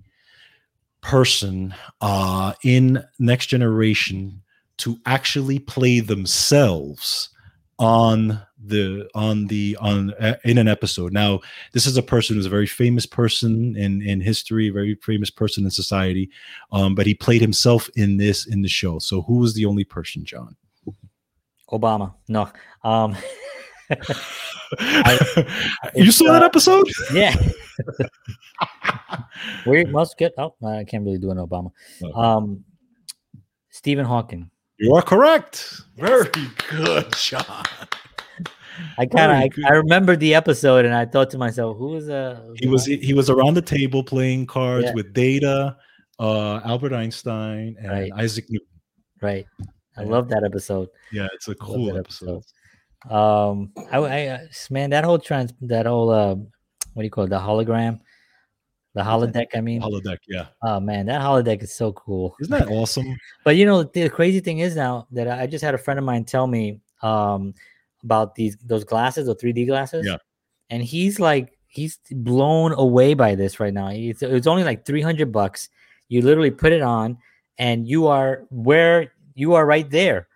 [1.02, 4.42] person uh, in Next Generation
[4.78, 7.30] to actually play themselves
[7.78, 11.14] on the on the on uh, in an episode?
[11.14, 11.40] Now,
[11.74, 15.30] this is a person who's a very famous person in in history, a very famous
[15.30, 16.30] person in society,
[16.72, 19.00] um, but he played himself in this in the show.
[19.00, 20.56] So, who was the only person, John?
[21.72, 22.14] Obama.
[22.28, 22.50] No.
[22.84, 23.16] Um,
[23.90, 23.98] you
[25.96, 26.88] it's, saw that uh, episode?
[27.14, 27.36] yeah.
[29.66, 30.34] we must get.
[30.38, 31.72] Oh, I can't really do an Obama.
[32.04, 32.14] Okay.
[32.16, 32.64] Um,
[33.70, 34.50] Stephen Hawking.
[34.78, 35.82] You are correct.
[35.98, 36.30] Very
[36.70, 37.66] good, John.
[38.98, 39.68] I kind of I.
[39.68, 43.14] I remember the episode and I thought to myself, who is uh He was he
[43.14, 44.94] was around the table playing cards Yeah.
[44.94, 45.78] with Data,
[46.20, 48.12] uh, Albert Einstein, and Right.
[48.16, 48.68] Isaac Newton.
[49.22, 49.46] right.
[49.98, 50.10] I Yeah.
[50.10, 50.90] love that episode.
[51.12, 52.44] Yeah, it's a cool that episode.
[53.10, 57.26] Um, I, I uh, man, that whole trans, that whole uh, what do you call
[57.26, 57.30] it?
[57.30, 58.00] The hologram,
[58.94, 59.48] the holodeck.
[59.56, 60.48] I mean, Holodeck, yeah.
[60.64, 62.36] oh man, that holodeck is so cool.
[62.42, 63.16] Isn't that awesome?
[63.46, 66.04] But you know, the crazy thing is now that I just had a friend of
[66.06, 67.54] mine tell me um
[68.06, 70.06] about these those glasses, the 3D glasses.
[70.06, 70.18] Yeah.
[70.70, 73.90] And he's like, he's blown away by this right now.
[73.90, 75.70] It's, it's only like 300 bucks.
[76.08, 77.18] You literally put it on
[77.58, 80.28] and you are where you are right there.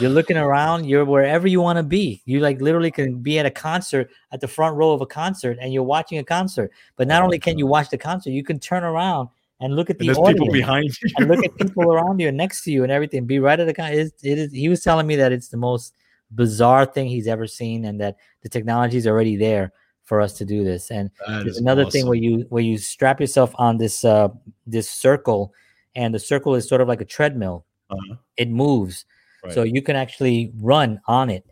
[0.00, 2.22] You're looking around, you're wherever you want to be.
[2.24, 5.58] You like literally can be at a concert at the front row of a concert
[5.60, 6.70] and you're watching a concert.
[6.96, 9.28] But not Oh only can you watch the concert, you can turn around
[9.60, 11.10] and look at the audience people behind you.
[11.16, 13.26] and look at people around you and next to you and everything.
[13.26, 13.90] Be right at the guy.
[13.90, 14.52] It, it is.
[14.52, 15.94] He was telling me that it's the most
[16.30, 19.72] bizarre thing he's ever seen, and that the technology is already there
[20.04, 20.90] for us to do this.
[20.90, 24.28] And there's another thing where you where you strap yourself on this uh
[24.66, 25.52] this circle,
[25.94, 27.64] and the circle is sort of like a treadmill.
[27.90, 28.16] Uh-huh.
[28.36, 29.04] It moves,
[29.50, 31.44] so you can actually run on it.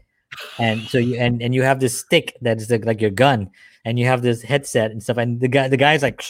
[0.58, 3.50] And so you and and you have this stick that is like, like your gun,
[3.84, 5.18] and you have this headset and stuff.
[5.18, 6.22] And the guy the guy's like,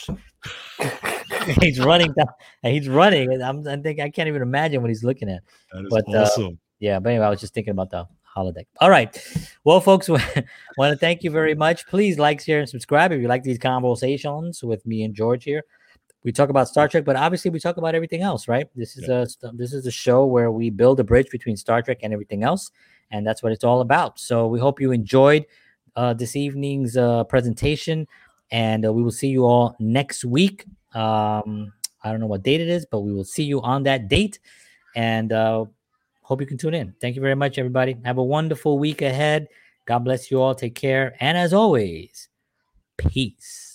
[1.60, 2.28] he's running down,
[2.62, 3.32] and he's running.
[3.32, 5.42] And I'm I think I can't even imagine what he's looking at.
[5.72, 6.50] That is but, uh.
[6.80, 8.66] Yeah, but anyway, I was just thinking about the holodeck.
[8.80, 9.16] All right.
[9.64, 10.22] Well, folks, want
[10.78, 11.86] to thank you very much.
[11.86, 15.64] Please like, share, and subscribe if you like these conversations with me and George here.
[16.24, 18.68] We talk about Star Trek, but obviously we talk about everything else, right?
[18.76, 21.98] This is a this is a show where we build a bridge between Star Trek
[22.02, 22.70] and everything else,
[23.10, 24.20] and that's what it's all about.
[24.20, 25.46] So we hope you enjoyed
[25.96, 28.06] uh, this evening's uh, presentation,
[28.52, 30.64] and uh, we will see you all next week.
[30.94, 31.72] Um,
[32.04, 34.38] I don't know what date it is, but we will see you on that date,
[34.94, 35.64] and uh,
[36.32, 36.94] hope you can tune in.
[37.00, 37.96] Thank you very much, everybody.
[38.06, 39.48] Have a wonderful week ahead.
[39.86, 40.54] God bless you all.
[40.54, 41.14] Take care.
[41.20, 42.28] And as always,
[42.96, 43.71] peace.